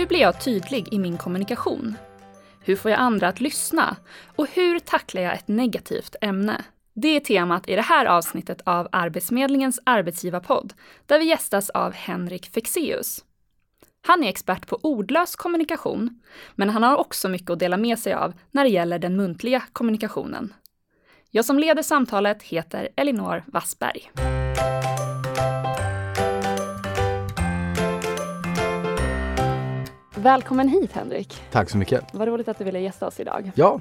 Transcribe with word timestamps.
Hur 0.00 0.06
blir 0.06 0.20
jag 0.20 0.40
tydlig 0.40 0.88
i 0.92 0.98
min 0.98 1.18
kommunikation? 1.18 1.94
Hur 2.60 2.76
får 2.76 2.90
jag 2.90 3.00
andra 3.00 3.28
att 3.28 3.40
lyssna? 3.40 3.96
Och 4.36 4.46
hur 4.46 4.78
tacklar 4.78 5.22
jag 5.22 5.34
ett 5.34 5.48
negativt 5.48 6.16
ämne? 6.20 6.64
Det 6.94 7.16
är 7.16 7.20
temat 7.20 7.68
i 7.68 7.76
det 7.76 7.82
här 7.82 8.06
avsnittet 8.06 8.60
av 8.64 8.88
Arbetsförmedlingens 8.92 9.80
arbetsgivarpodd, 9.84 10.72
där 11.06 11.18
vi 11.18 11.24
gästas 11.24 11.70
av 11.70 11.92
Henrik 11.92 12.46
Fexeus. 12.54 13.24
Han 14.06 14.24
är 14.24 14.28
expert 14.28 14.66
på 14.66 14.78
ordlös 14.82 15.36
kommunikation, 15.36 16.22
men 16.54 16.70
han 16.70 16.82
har 16.82 16.96
också 16.96 17.28
mycket 17.28 17.50
att 17.50 17.58
dela 17.58 17.76
med 17.76 17.98
sig 17.98 18.12
av 18.12 18.32
när 18.50 18.64
det 18.64 18.70
gäller 18.70 18.98
den 18.98 19.16
muntliga 19.16 19.62
kommunikationen. 19.72 20.54
Jag 21.30 21.44
som 21.44 21.58
leder 21.58 21.82
samtalet 21.82 22.42
heter 22.42 22.88
Elinor 22.96 23.44
Wassberg. 23.46 24.10
Välkommen 30.22 30.68
hit 30.68 30.92
Henrik. 30.92 31.42
Tack 31.50 31.70
så 31.70 31.78
mycket. 31.78 32.04
Vad 32.12 32.28
roligt 32.28 32.48
att 32.48 32.58
du 32.58 32.64
ville 32.64 32.80
gästa 32.80 33.06
oss 33.06 33.20
idag. 33.20 33.50
Ja. 33.54 33.80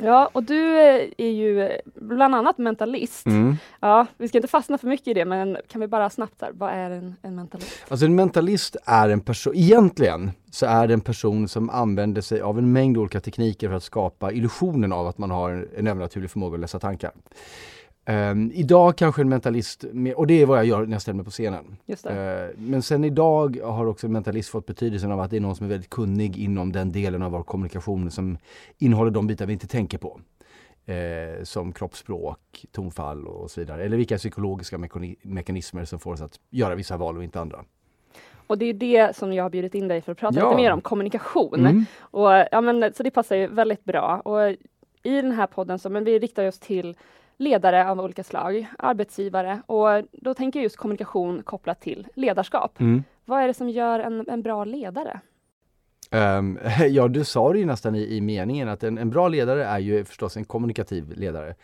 Ja, 0.00 0.30
och 0.32 0.42
du 0.42 0.78
eh, 0.80 1.08
är 1.18 1.30
ju 1.30 1.70
bland 1.94 2.34
annat 2.34 2.58
mentalist. 2.58 3.26
Mm. 3.26 3.56
Ja, 3.80 4.06
vi 4.16 4.28
ska 4.28 4.38
inte 4.38 4.48
fastna 4.48 4.78
för 4.78 4.86
mycket 4.86 5.08
i 5.08 5.14
det, 5.14 5.24
men 5.24 5.56
kan 5.68 5.80
vi 5.80 5.86
bara 5.86 6.10
snabbt 6.10 6.42
här, 6.42 6.50
vad 6.54 6.70
är 6.70 6.90
en, 6.90 7.16
en 7.22 7.34
mentalist? 7.34 7.84
Alltså 7.88 8.06
en 8.06 8.14
mentalist 8.14 8.76
är 8.84 9.08
en 9.08 9.20
person, 9.20 9.52
egentligen 9.56 10.30
så 10.50 10.66
är 10.66 10.86
det 10.86 10.94
en 10.94 11.00
person 11.00 11.48
som 11.48 11.70
använder 11.70 12.22
sig 12.22 12.40
av 12.40 12.58
en 12.58 12.72
mängd 12.72 12.96
olika 12.96 13.20
tekniker 13.20 13.68
för 13.68 13.76
att 13.76 13.82
skapa 13.82 14.32
illusionen 14.32 14.92
av 14.92 15.06
att 15.06 15.18
man 15.18 15.30
har 15.30 15.68
en 15.76 15.86
övernaturlig 15.86 16.30
förmåga 16.30 16.54
att 16.54 16.60
läsa 16.60 16.78
tankar. 16.78 17.12
Um, 18.06 18.52
idag 18.54 18.96
kanske 18.96 19.22
en 19.22 19.28
mentalist, 19.28 19.84
och 20.16 20.26
det 20.26 20.42
är 20.42 20.46
vad 20.46 20.58
jag 20.58 20.66
gör 20.66 20.86
när 20.86 20.92
jag 20.92 21.02
ställer 21.02 21.16
mig 21.16 21.24
på 21.24 21.30
scenen. 21.30 21.76
Uh, 21.88 22.14
men 22.56 22.82
sen 22.82 23.04
idag 23.04 23.58
har 23.62 23.86
också 23.86 24.06
en 24.06 24.12
mentalist 24.12 24.48
fått 24.48 24.66
betydelsen 24.66 25.12
av 25.12 25.20
att 25.20 25.30
det 25.30 25.36
är 25.36 25.40
någon 25.40 25.56
som 25.56 25.66
är 25.66 25.70
väldigt 25.70 25.90
kunnig 25.90 26.38
inom 26.38 26.72
den 26.72 26.92
delen 26.92 27.22
av 27.22 27.32
vår 27.32 27.42
kommunikation 27.42 28.10
som 28.10 28.38
innehåller 28.78 29.10
de 29.10 29.26
bitar 29.26 29.46
vi 29.46 29.52
inte 29.52 29.66
tänker 29.66 29.98
på. 29.98 30.20
Uh, 30.88 31.44
som 31.44 31.72
kroppsspråk, 31.72 32.66
tonfall 32.72 33.26
och 33.26 33.50
så 33.50 33.60
vidare. 33.60 33.84
Eller 33.84 33.96
vilka 33.96 34.18
psykologiska 34.18 34.78
mekanismer 35.22 35.84
som 35.84 35.98
får 35.98 36.12
oss 36.12 36.20
att 36.20 36.40
göra 36.50 36.74
vissa 36.74 36.96
val 36.96 37.16
och 37.16 37.24
inte 37.24 37.40
andra. 37.40 37.64
Och 38.46 38.58
det 38.58 38.64
är 38.64 38.74
det 38.74 39.16
som 39.16 39.32
jag 39.32 39.44
har 39.44 39.50
bjudit 39.50 39.74
in 39.74 39.88
dig 39.88 40.00
för 40.00 40.12
att 40.12 40.18
prata 40.18 40.38
ja. 40.38 40.50
lite 40.50 40.62
mer 40.62 40.72
om, 40.72 40.80
kommunikation. 40.80 41.60
Mm. 41.60 41.84
Och, 42.00 42.30
ja, 42.50 42.60
men, 42.60 42.94
så 42.94 43.02
det 43.02 43.10
passar 43.10 43.36
ju 43.36 43.46
väldigt 43.46 43.84
bra. 43.84 44.22
Och 44.24 44.50
I 45.02 45.10
den 45.22 45.32
här 45.32 45.46
podden 45.46 45.78
så 45.78 45.90
men 45.90 46.04
vi 46.04 46.18
riktar 46.18 46.46
oss 46.46 46.58
till 46.58 46.96
ledare 47.36 47.90
av 47.90 48.00
olika 48.00 48.24
slag, 48.24 48.66
arbetsgivare 48.78 49.62
och 49.66 49.88
då 50.12 50.34
tänker 50.34 50.58
jag 50.58 50.62
just 50.62 50.76
kommunikation 50.76 51.42
kopplat 51.42 51.80
till 51.80 52.06
ledarskap. 52.14 52.80
Mm. 52.80 53.04
Vad 53.24 53.42
är 53.42 53.46
det 53.46 53.54
som 53.54 53.68
gör 53.68 54.00
en, 54.00 54.28
en 54.28 54.42
bra 54.42 54.64
ledare? 54.64 55.20
Um, 56.10 56.58
ja, 56.88 57.08
du 57.08 57.24
sa 57.24 57.52
det 57.52 57.58
ju 57.58 57.66
nästan 57.66 57.94
i, 57.94 58.16
i 58.16 58.20
meningen 58.20 58.68
att 58.68 58.82
en, 58.82 58.98
en, 58.98 59.10
bra 59.10 59.28
ledare 59.28 59.64
är 59.64 59.78
ju 59.78 60.04
förstås 60.04 60.36
en 60.36 60.44
kommunikativ 60.44 61.12
ledare. 61.16 61.54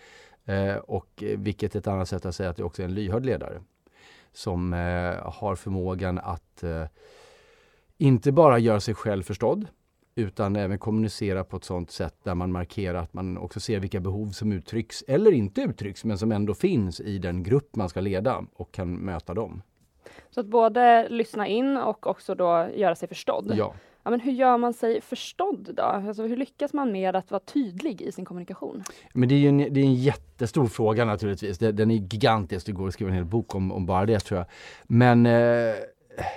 Uh, 0.48 0.76
och 0.76 1.24
vilket 1.36 1.74
är 1.74 1.78
ett 1.78 1.86
annat 1.86 2.08
sätt 2.08 2.26
att 2.26 2.34
säga 2.34 2.50
att 2.50 2.56
det 2.56 2.64
också 2.64 2.82
är 2.82 2.86
en 2.86 2.94
lyhörd 2.94 3.24
ledare. 3.24 3.60
Som 4.32 4.72
uh, 4.72 5.32
har 5.32 5.56
förmågan 5.56 6.18
att 6.18 6.64
uh, 6.64 6.84
inte 7.98 8.32
bara 8.32 8.58
göra 8.58 8.80
sig 8.80 8.94
själv 8.94 9.22
förstådd 9.22 9.66
utan 10.14 10.56
även 10.56 10.78
kommunicera 10.78 11.44
på 11.44 11.56
ett 11.56 11.64
sådant 11.64 11.90
sätt 11.90 12.14
där 12.22 12.34
man 12.34 12.52
markerar 12.52 13.02
att 13.02 13.14
man 13.14 13.38
också 13.38 13.60
ser 13.60 13.80
vilka 13.80 14.00
behov 14.00 14.30
som 14.30 14.52
uttrycks 14.52 15.04
eller 15.08 15.32
inte 15.32 15.60
uttrycks 15.60 16.04
men 16.04 16.18
som 16.18 16.32
ändå 16.32 16.54
finns 16.54 17.00
i 17.00 17.18
den 17.18 17.42
grupp 17.42 17.76
man 17.76 17.88
ska 17.88 18.00
leda 18.00 18.44
och 18.54 18.72
kan 18.72 18.94
möta 18.94 19.34
dem. 19.34 19.62
Så 20.30 20.40
att 20.40 20.46
både 20.46 21.08
lyssna 21.08 21.46
in 21.46 21.76
och 21.76 22.06
också 22.06 22.34
då 22.34 22.68
göra 22.74 22.94
sig 22.94 23.08
förstådd. 23.08 23.52
Ja. 23.56 23.74
Ja, 24.02 24.10
men 24.10 24.20
hur 24.20 24.32
gör 24.32 24.58
man 24.58 24.72
sig 24.72 25.00
förstådd 25.00 25.70
då? 25.76 25.82
Alltså, 25.82 26.22
hur 26.22 26.36
lyckas 26.36 26.72
man 26.72 26.92
med 26.92 27.16
att 27.16 27.30
vara 27.30 27.40
tydlig 27.40 28.02
i 28.02 28.12
sin 28.12 28.24
kommunikation? 28.24 28.82
Men 29.12 29.28
det 29.28 29.34
är 29.34 29.48
en, 29.48 29.58
det 29.58 29.80
är 29.80 29.84
en 29.84 29.94
jättestor 29.94 30.66
fråga 30.66 31.04
naturligtvis. 31.04 31.58
Den 31.58 31.90
är 31.90 31.94
gigantisk. 31.94 32.66
Det 32.66 32.72
går 32.72 32.88
att 32.88 32.94
skriva 32.94 33.10
en 33.10 33.16
hel 33.16 33.24
bok 33.24 33.54
om, 33.54 33.72
om 33.72 33.86
bara 33.86 34.06
det 34.06 34.20
tror 34.20 34.38
jag. 34.38 34.46
Men 34.84 35.26
eh, 35.26 35.74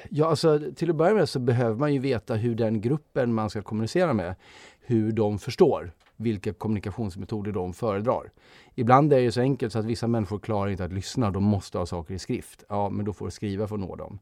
Ja, 0.10 0.26
alltså, 0.26 0.60
till 0.76 0.90
att 0.90 0.96
börja 0.96 1.14
med 1.14 1.30
så 1.30 1.40
behöver 1.40 1.76
man 1.76 1.94
ju 1.94 2.00
veta 2.00 2.36
hur 2.36 2.56
den 2.56 2.82
gruppen 2.82 3.34
man 3.34 3.50
ska 3.50 3.62
kommunicera 3.62 4.14
med, 4.14 4.36
hur 4.80 5.12
de 5.12 5.40
förstår 5.40 5.92
vilka 6.16 6.54
kommunikationsmetoder 6.54 7.52
de 7.52 7.74
föredrar. 7.74 8.32
Ibland 8.76 9.14
är 9.14 9.22
det 9.22 9.32
så 9.32 9.42
enkelt 9.42 9.74
så 9.74 9.80
att 9.80 9.86
vissa 9.86 10.08
människor 10.08 10.40
klarar 10.40 10.70
inte 10.70 10.86
att 10.86 10.94
lyssna, 10.94 11.32
de 11.32 11.44
måste 11.44 11.78
ha 11.78 11.86
saker 11.86 12.14
i 12.14 12.20
skrift. 12.20 12.64
Ja, 12.70 12.90
men 12.90 13.06
då 13.06 13.14
får 13.14 13.26
du 13.26 13.32
skriva 13.32 13.68
för 13.68 13.76
att 13.76 13.82
nå 13.82 13.96
dem. 13.96 14.20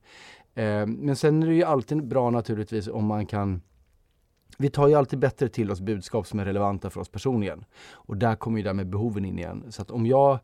Eh, 0.55 0.85
men 0.85 1.15
sen 1.15 1.43
är 1.43 1.47
det 1.47 1.53
ju 1.53 1.63
alltid 1.63 2.07
bra 2.07 2.29
naturligtvis 2.29 2.87
om 2.87 3.05
man 3.05 3.25
kan 3.25 3.61
vi 4.57 4.69
tar 4.69 4.87
ju 4.87 4.95
alltid 4.95 5.19
bättre 5.19 5.49
till 5.49 5.71
oss 5.71 5.81
budskap 5.81 6.27
som 6.27 6.39
är 6.39 6.45
relevanta 6.45 6.89
för 6.89 7.01
oss 7.01 7.09
personligen. 7.09 7.65
Och 7.91 8.17
där 8.17 8.35
kommer 8.35 8.57
ju 8.57 8.63
det 8.63 8.73
med 8.73 8.89
behoven 8.89 9.25
in 9.25 9.39
igen. 9.39 9.65
Så 9.69 9.81
att 9.81 9.91
om 9.91 10.05
jag 10.05 10.39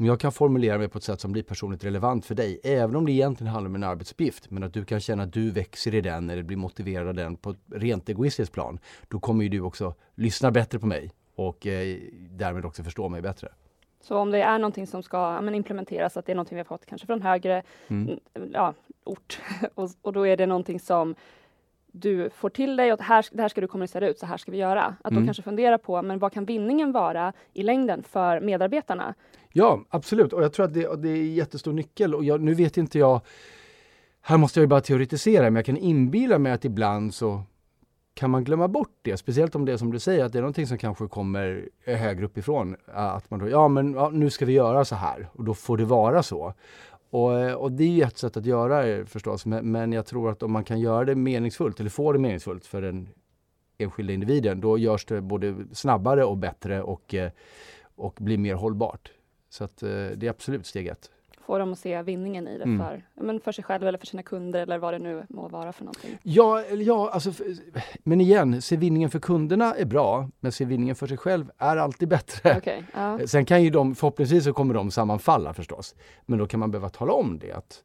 om 0.00 0.06
jag 0.06 0.20
kan 0.20 0.32
formulera 0.32 0.78
mig 0.78 0.88
på 0.88 0.98
ett 0.98 1.04
sätt 1.04 1.20
som 1.20 1.32
blir 1.32 1.42
personligt 1.42 1.84
relevant 1.84 2.26
för 2.26 2.34
dig, 2.34 2.60
även 2.64 2.96
om 2.96 3.06
det 3.06 3.12
egentligen 3.12 3.52
handlar 3.52 3.68
om 3.68 3.74
en 3.74 3.84
arbetsuppgift, 3.84 4.50
men 4.50 4.62
att 4.62 4.74
du 4.74 4.84
kan 4.84 5.00
känna 5.00 5.22
att 5.22 5.32
du 5.32 5.50
växer 5.50 5.94
i 5.94 6.00
den 6.00 6.30
eller 6.30 6.42
blir 6.42 6.56
motiverad 6.56 7.08
av 7.08 7.14
den 7.14 7.36
på 7.36 7.50
ett 7.50 7.58
rent 7.72 8.08
egoistiskt 8.08 8.54
plan, 8.54 8.78
då 9.08 9.20
kommer 9.20 9.42
ju 9.42 9.48
du 9.48 9.60
också 9.60 9.94
lyssna 10.14 10.50
bättre 10.50 10.78
på 10.78 10.86
mig 10.86 11.10
och 11.34 11.66
eh, 11.66 11.98
därmed 12.12 12.64
också 12.64 12.82
förstå 12.82 13.08
mig 13.08 13.22
bättre. 13.22 13.48
Så 14.00 14.16
om 14.16 14.30
det 14.30 14.42
är 14.42 14.58
någonting 14.58 14.86
som 14.86 15.02
ska 15.02 15.40
men, 15.40 15.54
implementeras, 15.54 16.16
att 16.16 16.26
det 16.26 16.32
är 16.32 16.36
någonting 16.36 16.56
vi 16.56 16.60
har 16.60 16.64
fått 16.64 16.86
kanske 16.86 17.06
från 17.06 17.22
högre 17.22 17.62
mm. 17.88 18.20
ja, 18.52 18.74
ort, 19.04 19.40
och, 19.74 19.90
och 20.02 20.12
då 20.12 20.26
är 20.26 20.36
det 20.36 20.46
någonting 20.46 20.80
som 20.80 21.14
du 21.92 22.30
får 22.30 22.50
till 22.50 22.76
dig 22.76 22.92
och 22.92 23.00
här, 23.00 23.26
det 23.32 23.42
här 23.42 23.48
ska 23.48 23.60
du 23.60 23.66
kommunicera 23.66 24.08
ut, 24.08 24.18
så 24.18 24.26
här 24.26 24.36
ska 24.36 24.52
vi 24.52 24.58
göra. 24.58 24.96
Att 25.02 25.10
mm. 25.10 25.22
då 25.22 25.26
kanske 25.26 25.42
fundera 25.42 25.78
på, 25.78 26.02
men 26.02 26.18
vad 26.18 26.32
kan 26.32 26.44
vinningen 26.44 26.92
vara 26.92 27.32
i 27.52 27.62
längden 27.62 28.02
för 28.02 28.40
medarbetarna? 28.40 29.14
Ja, 29.52 29.80
absolut. 29.88 30.32
Och 30.32 30.42
jag 30.42 30.52
tror 30.52 30.66
att 30.66 30.74
det, 30.74 30.96
det 30.96 31.08
är 31.08 31.16
en 31.16 31.34
jättestor 31.34 31.72
nyckel. 31.72 32.14
Och 32.14 32.24
jag, 32.24 32.40
nu 32.40 32.54
vet 32.54 32.76
inte 32.76 32.98
jag, 32.98 33.20
här 34.20 34.36
måste 34.36 34.60
jag 34.60 34.68
bara 34.68 34.80
teoretisera, 34.80 35.42
men 35.42 35.56
jag 35.56 35.64
kan 35.64 35.76
inbilla 35.76 36.38
mig 36.38 36.52
att 36.52 36.64
ibland 36.64 37.14
så 37.14 37.42
kan 38.14 38.30
man 38.30 38.44
glömma 38.44 38.68
bort 38.68 38.98
det. 39.02 39.16
Speciellt 39.16 39.54
om 39.54 39.64
det 39.64 39.72
är 39.72 39.76
som 39.76 39.92
du 39.92 39.98
säger, 39.98 40.24
att 40.24 40.32
det 40.32 40.38
är 40.38 40.42
någonting 40.42 40.66
som 40.66 40.78
kanske 40.78 41.08
kommer 41.08 41.68
högre 41.86 42.24
uppifrån. 42.24 42.76
Att 42.86 43.30
man 43.30 43.40
då, 43.40 43.48
ja 43.48 43.68
men 43.68 43.92
ja, 43.92 44.10
nu 44.10 44.30
ska 44.30 44.46
vi 44.46 44.52
göra 44.52 44.84
så 44.84 44.94
här 44.94 45.28
och 45.32 45.44
då 45.44 45.54
får 45.54 45.76
det 45.76 45.84
vara 45.84 46.22
så. 46.22 46.54
Och, 47.10 47.38
eh, 47.38 47.54
och 47.54 47.72
det 47.72 47.84
är 47.84 47.88
ju 47.88 48.02
ett 48.02 48.18
sätt 48.18 48.36
att 48.36 48.46
göra 48.46 48.82
det 48.86 49.06
förstås, 49.06 49.46
men, 49.46 49.72
men 49.72 49.92
jag 49.92 50.06
tror 50.06 50.30
att 50.30 50.42
om 50.42 50.52
man 50.52 50.64
kan 50.64 50.80
göra 50.80 51.04
det 51.04 51.14
meningsfullt, 51.14 51.80
eller 51.80 51.90
få 51.90 52.12
det 52.12 52.18
meningsfullt 52.18 52.66
för 52.66 52.82
den 52.82 53.08
enskilda 53.78 54.12
individen, 54.12 54.60
då 54.60 54.78
görs 54.78 55.04
det 55.04 55.20
både 55.20 55.56
snabbare 55.72 56.24
och 56.24 56.36
bättre 56.36 56.82
och, 56.82 57.14
eh, 57.14 57.30
och 57.94 58.18
blir 58.20 58.38
mer 58.38 58.54
hållbart. 58.54 59.12
Så 59.48 59.64
att, 59.64 59.82
eh, 59.82 59.88
det 59.88 60.22
är 60.22 60.30
absolut 60.30 60.66
steg 60.66 60.86
ett. 60.86 61.10
Få 61.50 61.58
dem 61.58 61.72
att 61.72 61.78
se 61.78 62.02
vinningen 62.02 62.48
i 62.48 62.58
det 62.58 62.64
mm. 62.64 62.78
för, 62.78 63.02
men 63.14 63.40
för 63.40 63.52
sig 63.52 63.64
själv 63.64 63.88
eller 63.88 63.98
för 63.98 64.06
sina 64.06 64.22
kunder 64.22 64.62
eller 64.62 64.78
vad 64.78 64.94
det 64.94 64.98
nu 64.98 65.26
må 65.28 65.48
vara 65.48 65.72
för 65.72 65.84
någonting. 65.84 66.18
Ja, 66.22 66.62
ja 66.64 67.10
alltså, 67.12 67.32
men 68.04 68.20
igen, 68.20 68.62
se 68.62 68.76
vinningen 68.76 69.10
för 69.10 69.18
kunderna 69.18 69.74
är 69.74 69.84
bra, 69.84 70.28
men 70.40 70.52
se 70.52 70.64
vinningen 70.64 70.96
för 70.96 71.06
sig 71.06 71.16
själv 71.16 71.50
är 71.58 71.76
alltid 71.76 72.08
bättre. 72.08 72.56
Okay, 72.56 72.82
ja. 72.94 73.18
Sen 73.26 73.44
kan 73.44 73.62
ju 73.62 73.70
de, 73.70 73.94
förhoppningsvis 73.94 74.44
så 74.44 74.52
kommer 74.52 74.74
de 74.74 74.90
sammanfalla 74.90 75.54
förstås, 75.54 75.94
men 76.26 76.38
då 76.38 76.46
kan 76.46 76.60
man 76.60 76.70
behöva 76.70 76.88
tala 76.88 77.12
om 77.12 77.38
det. 77.38 77.52
Att, 77.52 77.82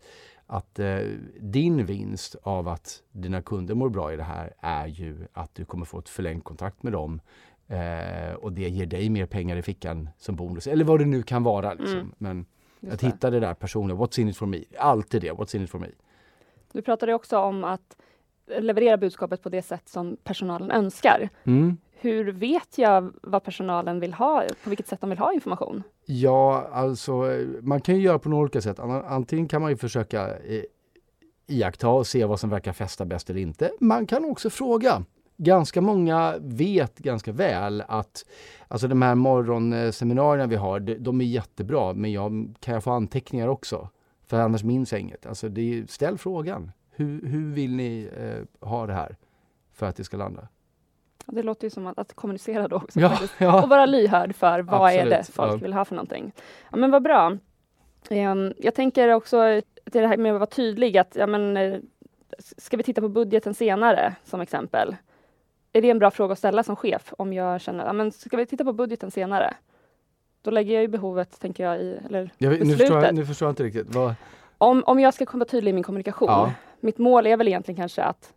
att 0.47 0.79
eh, 0.79 0.97
din 1.39 1.85
vinst 1.85 2.35
av 2.43 2.67
att 2.67 3.01
dina 3.11 3.41
kunder 3.41 3.75
mår 3.75 3.89
bra 3.89 4.13
i 4.13 4.15
det 4.15 4.23
här 4.23 4.53
är 4.59 4.87
ju 4.87 5.27
att 5.33 5.55
du 5.55 5.65
kommer 5.65 5.85
få 5.85 5.99
ett 5.99 6.09
förlängt 6.09 6.43
kontrakt 6.43 6.83
med 6.83 6.93
dem 6.93 7.21
Eh, 7.67 8.33
och 8.33 8.53
det 8.53 8.69
ger 8.69 8.85
dig 8.85 9.09
mer 9.09 9.25
pengar 9.25 9.57
i 9.57 9.61
fickan 9.61 10.09
som 10.17 10.35
bonus, 10.35 10.67
eller 10.67 10.85
vad 10.85 10.99
det 10.99 11.05
nu 11.05 11.23
kan 11.23 11.43
vara. 11.43 11.73
Liksom. 11.73 11.99
Mm. 11.99 12.11
Men 12.17 12.45
Just 12.85 12.93
att 12.93 12.99
det. 12.99 13.07
hitta 13.07 13.29
det 13.29 13.39
där 13.39 13.53
personliga, 13.53 13.97
what's 13.97 14.19
in 14.19 14.29
it 14.29 14.37
for 14.37 14.45
me? 14.45 14.63
Alltid 14.79 15.21
det, 15.21 15.31
what's 15.31 15.55
in 15.55 15.63
it 15.63 15.69
for 15.69 15.79
me? 15.79 15.87
Du 16.71 16.81
pratade 16.81 17.13
också 17.13 17.37
om 17.37 17.63
att 17.63 17.97
leverera 18.59 18.97
budskapet 18.97 19.43
på 19.43 19.49
det 19.49 19.61
sätt 19.61 19.89
som 19.89 20.17
personalen 20.23 20.71
önskar. 20.71 21.29
Mm. 21.43 21.77
Hur 21.91 22.31
vet 22.31 22.77
jag 22.77 23.13
vad 23.21 23.43
personalen 23.43 23.99
vill 23.99 24.13
ha, 24.13 24.43
på 24.63 24.69
vilket 24.69 24.87
sätt 24.87 25.01
de 25.01 25.09
vill 25.09 25.19
ha 25.19 25.33
information? 25.33 25.83
Ja, 26.05 26.69
alltså 26.71 27.25
man 27.61 27.81
kan 27.81 27.95
ju 27.95 28.01
göra 28.01 28.19
på 28.19 28.29
några 28.29 28.41
olika 28.41 28.61
sätt. 28.61 28.79
Antingen 28.79 29.47
kan 29.47 29.61
man 29.61 29.71
ju 29.71 29.77
försöka 29.77 30.37
eh, 30.37 30.63
iaktta 31.47 31.89
och 31.89 32.07
se 32.07 32.25
vad 32.25 32.39
som 32.39 32.49
verkar 32.49 32.73
fästa 32.73 33.05
bäst 33.05 33.29
eller 33.29 33.41
inte. 33.41 33.71
Man 33.79 34.07
kan 34.07 34.25
också 34.25 34.49
fråga 34.49 35.03
ganska 35.37 35.81
många 35.81 36.35
vet 36.39 36.97
ganska 36.97 37.31
väl 37.31 37.83
att 37.87 38.25
alltså 38.67 38.87
de 38.87 39.01
här 39.01 39.15
morgonseminarierna 39.15 40.47
vi 40.47 40.55
har, 40.55 40.79
de 40.79 41.21
är 41.21 41.25
jättebra, 41.25 41.93
men 41.93 42.11
jag, 42.11 42.53
kan 42.59 42.73
jag 42.73 42.83
få 42.83 42.91
anteckningar 42.91 43.47
också? 43.47 43.89
För 44.27 44.39
annars 44.39 44.63
minns 44.63 44.91
jag 44.91 45.01
inget. 45.01 45.25
Alltså 45.25 45.47
är, 45.47 45.91
ställ 45.91 46.17
frågan. 46.17 46.71
Hur, 46.91 47.25
hur 47.27 47.53
vill 47.53 47.75
ni 47.75 48.09
eh, 48.17 48.67
ha 48.69 48.87
det 48.87 48.93
här 48.93 49.15
för 49.73 49.85
att 49.85 49.95
det 49.95 50.03
ska 50.03 50.17
landa? 50.17 50.47
Det 51.25 51.43
låter 51.43 51.65
ju 51.65 51.69
som 51.69 51.87
att, 51.87 51.99
att 51.99 52.13
kommunicera 52.13 52.67
då 52.67 52.75
också. 52.75 52.99
Ja, 52.99 53.19
ja. 53.37 53.63
Och 53.63 53.69
vara 53.69 53.85
lyhörd 53.85 54.35
för 54.35 54.59
vad 54.59 54.85
Absolut, 54.85 55.13
är 55.13 55.17
det 55.17 55.23
folk 55.31 55.53
ja. 55.53 55.57
vill 55.57 55.73
ha 55.73 55.85
för 55.85 55.95
någonting. 55.95 56.31
Ja, 56.71 56.77
men 56.77 56.91
vad 56.91 57.03
bra. 57.03 57.37
Um, 58.09 58.53
jag 58.57 58.75
tänker 58.75 59.09
också 59.09 59.61
till 59.91 60.01
det 60.01 60.07
här 60.07 60.17
med 60.17 60.33
att 60.33 60.39
vara 60.39 60.49
tydlig, 60.49 60.97
att 60.97 61.15
ja, 61.15 61.27
men, 61.27 61.57
eh, 61.57 61.79
ska 62.39 62.77
vi 62.77 62.83
titta 62.83 63.01
på 63.01 63.09
budgeten 63.09 63.53
senare 63.53 64.15
som 64.23 64.41
exempel? 64.41 64.95
Är 65.75 65.81
det 65.81 65.89
en 65.89 65.99
bra 65.99 66.11
fråga 66.11 66.31
att 66.31 66.37
ställa 66.37 66.63
som 66.63 66.75
chef 66.75 67.13
om 67.17 67.33
jag 67.33 67.61
känner, 67.61 67.85
ja, 67.85 67.93
men 67.93 68.11
ska 68.11 68.37
vi 68.37 68.45
titta 68.45 68.63
på 68.63 68.73
budgeten 68.73 69.11
senare? 69.11 69.53
Då 70.41 70.51
lägger 70.51 70.73
jag 70.73 70.81
ju 70.81 70.87
behovet, 70.87 71.39
tänker 71.39 71.63
jag, 71.63 71.81
i 71.81 71.99
eller 72.05 72.29
Jag, 72.37 72.49
vet- 72.49 72.67
nu, 72.67 72.77
förstår 72.77 73.03
jag, 73.03 73.15
nu 73.15 73.25
förstår 73.25 73.45
jag 73.45 73.51
inte 73.51 73.63
riktigt. 73.63 73.95
Vad, 73.95 74.15
Om, 74.57 74.83
om 74.85 74.99
jag 74.99 75.13
ska 75.13 75.25
vara 75.33 75.45
tydlig 75.45 75.71
i 75.71 75.73
min 75.73 75.83
kommunikation. 75.83 76.27
Ja. 76.29 76.51
Mitt 76.79 76.97
mål 76.97 77.27
är 77.27 77.37
väl 77.37 77.47
egentligen 77.47 77.75
kanske 77.77 78.03
att 78.03 78.33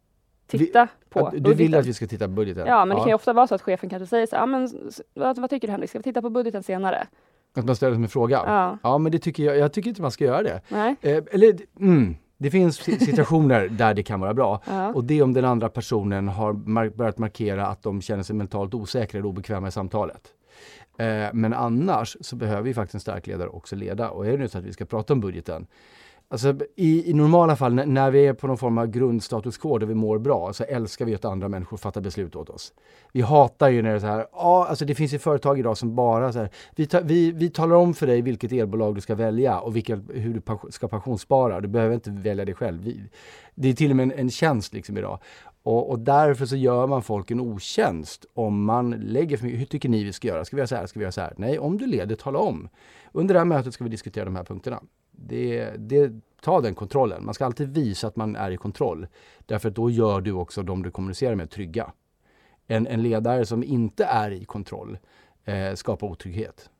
titta 0.47 0.89
på 1.09 1.27
att, 1.27 1.45
du 1.45 1.55
vill 1.55 1.75
att 1.75 1.87
vi 1.87 1.95
ska 1.95 2.07
titta 2.07 2.25
på 2.25 2.31
budgeten? 2.31 2.67
Ja, 2.67 2.85
men 2.85 2.97
det 2.97 3.01
kan 3.01 3.09
ju 3.09 3.15
ofta 3.15 3.33
vara 3.33 3.47
så 3.47 3.55
att 3.55 3.63
chefen 3.63 3.91
kanske 3.91 4.07
säger 4.07 4.27
så 4.27 4.37
här, 4.37 4.43
ja, 4.43 4.47
men 4.47 4.71
vad, 5.15 5.39
vad 5.39 5.51
tycker 5.51 5.69
du 5.69 5.73
Henrik, 5.73 5.91
ska 5.91 5.99
vi 5.99 6.03
titta 6.03 6.23
på 6.23 6.31
budgeten 6.31 6.63
senare? 6.63 7.07
Att 7.57 7.65
man 7.65 7.77
ställer 7.77 7.95
som 7.95 8.03
en 8.03 8.09
fråga? 8.09 8.43
Ja. 8.47 8.79
Ja, 8.83 8.99
men 8.99 9.13
det 9.13 9.19
tycker 9.19 9.43
jag, 9.43 9.57
jag 9.59 9.73
tycker 9.73 9.89
inte 9.89 10.03
man 10.03 10.11
ska 10.11 10.25
göra 10.25 10.43
det. 10.43 10.61
Nej. 10.69 10.97
Eh, 11.01 11.25
eller, 11.31 11.57
mm, 11.81 12.17
det 12.39 12.51
finns 12.51 12.77
si- 12.77 12.99
situationer 12.99 13.69
där 13.71 13.95
det 13.95 14.03
kan 14.03 14.21
vara 14.21 14.35
bra. 14.35 14.63
Ja. 14.67 14.93
Och 14.93 15.05
det 15.05 15.19
är 15.19 15.23
om 15.23 15.33
den 15.33 15.45
andra 15.45 15.69
personen 15.69 16.29
har 16.29 16.53
mar- 16.53 16.97
börjat 16.97 17.19
markera 17.19 17.67
att 17.67 17.83
de 17.83 18.01
känner 18.01 18.23
sig 18.23 18.37
mentalt 18.37 18.75
osäkra 18.75 19.19
eller 19.19 19.29
obekväma 19.29 19.69
i 19.69 19.71
samtalet. 19.73 20.23
Eh, 20.99 21.27
men 21.33 21.55
annars 21.55 22.17
så 22.21 22.37
behöver 22.37 22.69
ju 22.69 22.75
faktiskt 22.75 22.95
en 22.95 23.01
stark 23.01 23.27
ledare 23.27 23.49
också 23.49 23.77
leda. 23.77 24.11
Och 24.11 24.27
är 24.27 24.31
det 24.33 24.39
nu 24.39 24.49
så 24.49 24.59
att 24.59 24.65
vi 24.65 24.73
ska 24.73 24.85
prata 24.85 25.13
om 25.13 25.21
budgeten. 25.21 25.67
Alltså 26.31 26.55
i, 26.77 27.11
i 27.11 27.15
normala 27.15 27.57
fall 27.57 27.75
när, 27.75 27.87
när 27.87 28.11
vi 28.11 28.27
är 28.27 28.33
på 28.33 28.47
någon 28.47 28.59
form 28.59 28.79
av 28.79 28.87
grundstatus 28.87 29.59
quo 29.59 29.79
där 29.79 29.87
vi 29.87 29.95
mår 29.95 30.19
bra 30.19 30.53
så 30.53 30.65
älskar 30.65 31.05
vi 31.05 31.15
att 31.15 31.25
andra 31.25 31.49
människor 31.49 31.77
fattar 31.77 32.01
beslut 32.01 32.37
åt 32.37 32.51
oss. 32.51 32.73
Vi 33.13 33.21
hatar 33.21 33.69
ju 33.69 33.83
när 33.83 33.91
det 33.91 33.97
är 33.97 34.01
så 34.01 34.07
här, 34.07 34.27
ja 34.33 34.67
alltså 34.67 34.85
det 34.85 34.95
finns 34.95 35.15
ju 35.15 35.19
företag 35.19 35.59
idag 35.59 35.79
som 35.79 35.95
bara 35.95 36.33
så 36.33 36.39
här, 36.39 36.51
vi, 36.77 36.87
ta, 36.87 37.01
vi, 37.01 37.33
vi 37.33 37.51
talar 37.51 37.77
om 37.77 37.95
för 37.95 38.07
dig 38.07 38.23
vilket 38.23 38.53
elbolag 38.53 38.95
du 38.95 39.01
ska 39.01 39.15
välja 39.15 39.61
och 39.61 39.77
vilka, 39.77 39.97
hur 39.97 40.35
du 40.35 40.71
ska 40.71 40.89
pensionsspara. 40.89 41.61
Du 41.61 41.69
behöver 41.69 41.95
inte 41.95 42.11
välja 42.11 42.45
det 42.45 42.55
själv. 42.55 42.83
Vi, 42.83 43.03
det 43.55 43.69
är 43.69 43.73
till 43.73 43.91
och 43.91 43.97
med 43.97 44.05
en, 44.05 44.13
en 44.13 44.31
tjänst 44.31 44.73
liksom 44.73 44.99
idag. 44.99 45.19
Och, 45.63 45.91
och 45.91 45.99
därför 45.99 46.47
så 46.47 46.57
gör 46.57 46.87
man 46.87 47.03
folk 47.03 47.31
en 47.31 47.41
otjänst 47.41 48.27
om 48.35 48.65
man 48.65 48.91
lägger 48.91 49.37
för 49.37 49.45
mycket, 49.45 49.61
hur 49.61 49.67
tycker 49.67 49.89
ni 49.89 50.05
vi 50.05 50.13
ska 50.13 50.29
göra? 50.29 50.45
Ska 50.45 50.57
vi 50.57 50.61
göra 50.61 50.67
så 50.67 50.77
här? 50.77 50.87
Ska 50.87 50.99
vi 50.99 51.05
göra 51.05 51.13
så 51.13 51.21
här? 51.21 51.35
Nej, 51.37 51.59
om 51.59 51.79
du 51.79 51.87
leder, 51.87 52.17
tala 52.17 52.39
om. 52.39 52.69
Under 53.13 53.35
det 53.35 53.41
här 53.41 53.45
mötet 53.45 53.75
ska 53.75 53.85
vi 53.85 53.91
diskutera 53.91 54.25
de 54.25 54.37
här 54.37 54.45
punkterna. 54.45 54.81
Det, 55.27 55.71
det, 55.79 56.13
ta 56.41 56.61
den 56.61 56.75
kontrollen. 56.75 57.25
Man 57.25 57.35
ska 57.35 57.45
alltid 57.45 57.69
visa 57.69 58.07
att 58.07 58.17
man 58.17 58.37
är 58.37 58.51
i 58.51 58.57
kontroll. 58.57 59.07
Därför 59.47 59.69
att 59.69 59.75
då 59.75 59.91
gör 59.91 60.21
du 60.21 60.33
också 60.33 60.63
de 60.63 60.83
du 60.83 60.91
kommunicerar 60.91 61.35
med 61.35 61.51
trygga. 61.51 61.93
En, 62.67 62.87
en 62.87 63.03
ledare 63.03 63.47
som 63.47 63.65
inte 63.65 64.05
är 64.05 64.31
i 64.31 64.45
kontroll 64.45 64.99
eh, 65.45 65.75
skapar 65.75 66.07
otrygghet. 66.07 66.71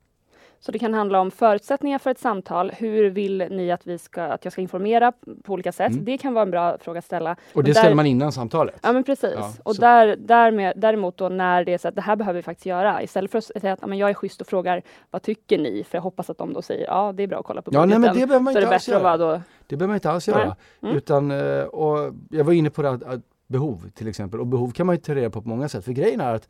Så 0.61 0.73
det 0.73 0.79
kan 0.79 0.95
handla 0.95 1.21
om 1.21 1.31
förutsättningar 1.31 1.99
för 1.99 2.11
ett 2.11 2.19
samtal. 2.19 2.71
Hur 2.71 3.11
vill 3.11 3.47
ni 3.51 3.71
att, 3.73 3.87
vi 3.87 3.99
ska, 3.99 4.23
att 4.23 4.45
jag 4.45 4.53
ska 4.53 4.63
informera 4.63 5.13
på 5.43 5.53
olika 5.53 5.73
sätt? 5.73 5.93
Mm. 5.93 6.05
Det 6.05 6.19
kan 6.19 6.35
vara 6.35 6.43
en 6.43 6.51
bra 6.51 6.79
fråga 6.79 6.99
att 6.99 7.05
ställa. 7.05 7.37
Och 7.55 7.65
det 7.65 7.73
där- 7.73 7.81
ställer 7.81 7.95
man 7.97 8.07
innan 8.07 8.33
samtalet. 8.33 8.75
Ja 8.83 8.93
men 8.93 9.05
precis. 9.05 9.35
Ja, 9.37 9.53
och 9.63 9.75
så- 9.77 9.81
där, 9.81 10.17
därmed, 10.19 10.73
däremot 10.77 11.17
då 11.17 11.29
när 11.29 11.65
det 11.65 11.75
är 11.75 11.79
så 11.79 11.89
att 11.89 11.95
det 11.95 12.01
här 12.03 12.17
behöver 12.17 12.37
vi 12.39 12.43
faktiskt 12.43 12.67
göra. 12.67 13.03
Istället 13.03 13.31
för 13.31 13.39
att 13.39 13.45
säga 13.45 13.73
att 13.73 13.87
men 13.87 13.99
jag 13.99 14.11
är 14.11 14.15
schysst 14.15 14.41
och 14.41 14.47
frågar 14.47 14.83
vad 15.11 15.23
tycker 15.23 15.59
ni? 15.59 15.85
För 15.89 15.99
jag 15.99 16.03
hoppas 16.03 16.31
att 16.31 16.39
de 16.39 16.53
då 16.53 16.63
säger 16.63 16.87
ja 16.87 17.13
det 17.13 17.23
är 17.23 17.27
bra 17.27 17.39
att 17.39 17.47
kolla 17.47 17.63
på 17.63 17.71
Ja, 17.75 17.85
nej, 17.85 17.99
men 17.99 18.15
det 18.15 18.27
behöver 18.27 18.41
man 18.41 18.57
inte 18.57 18.69
alls 18.75 18.89
göra. 18.89 19.17
då 19.17 19.41
Det 19.67 19.77
behöver 19.77 19.87
man 19.89 19.97
inte 19.97 20.11
alls 20.11 20.29
göra. 20.29 20.57
Mm. 20.83 20.97
Utan, 20.97 21.31
eh, 21.31 21.63
och 21.65 22.15
jag 22.31 22.45
var 22.45 22.53
inne 22.53 22.71
på 22.71 22.83
det 22.83 22.91
att, 22.91 23.03
att 23.03 23.21
behov 23.47 23.91
till 23.95 24.09
exempel. 24.09 24.41
Och 24.41 24.47
behov 24.47 24.71
kan 24.71 24.87
man 24.87 24.95
ju 24.95 25.01
ta 25.01 25.15
reda 25.15 25.31
på 25.31 25.43
på 25.43 25.49
många 25.49 25.69
sätt. 25.69 25.85
För 25.85 25.93
grejen 25.93 26.21
är 26.21 26.35
att 26.35 26.49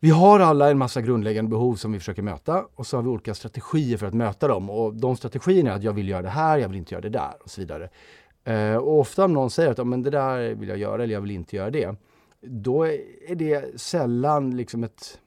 vi 0.00 0.10
har 0.10 0.40
alla 0.40 0.70
en 0.70 0.78
massa 0.78 1.00
grundläggande 1.00 1.50
behov 1.50 1.74
som 1.74 1.92
vi 1.92 1.98
försöker 1.98 2.22
möta 2.22 2.64
och 2.74 2.86
så 2.86 2.96
har 2.96 3.02
vi 3.02 3.08
olika 3.08 3.34
strategier 3.34 3.96
för 3.96 4.06
att 4.06 4.14
möta 4.14 4.48
dem. 4.48 4.70
Och 4.70 4.94
de 4.94 5.16
strategierna 5.16 5.70
är 5.70 5.74
att 5.74 5.82
jag 5.82 5.92
vill 5.92 6.08
göra 6.08 6.22
det 6.22 6.28
här, 6.28 6.58
jag 6.58 6.68
vill 6.68 6.78
inte 6.78 6.94
göra 6.94 7.02
det 7.02 7.08
där 7.08 7.34
och 7.40 7.50
så 7.50 7.60
vidare. 7.60 7.88
Eh, 8.44 8.76
och 8.76 8.98
ofta 8.98 9.24
om 9.24 9.32
någon 9.32 9.50
säger 9.50 9.70
att 9.70 9.86
men 9.86 10.02
det 10.02 10.10
där 10.10 10.54
vill 10.54 10.68
jag 10.68 10.78
göra 10.78 11.02
eller 11.02 11.14
jag 11.14 11.20
vill 11.20 11.30
inte 11.30 11.56
göra 11.56 11.70
det. 11.70 11.96
Då 12.40 12.86
är 12.86 13.34
det 13.34 13.80
sällan 13.80 14.56
liksom 14.56 14.84
ett, 14.84 15.20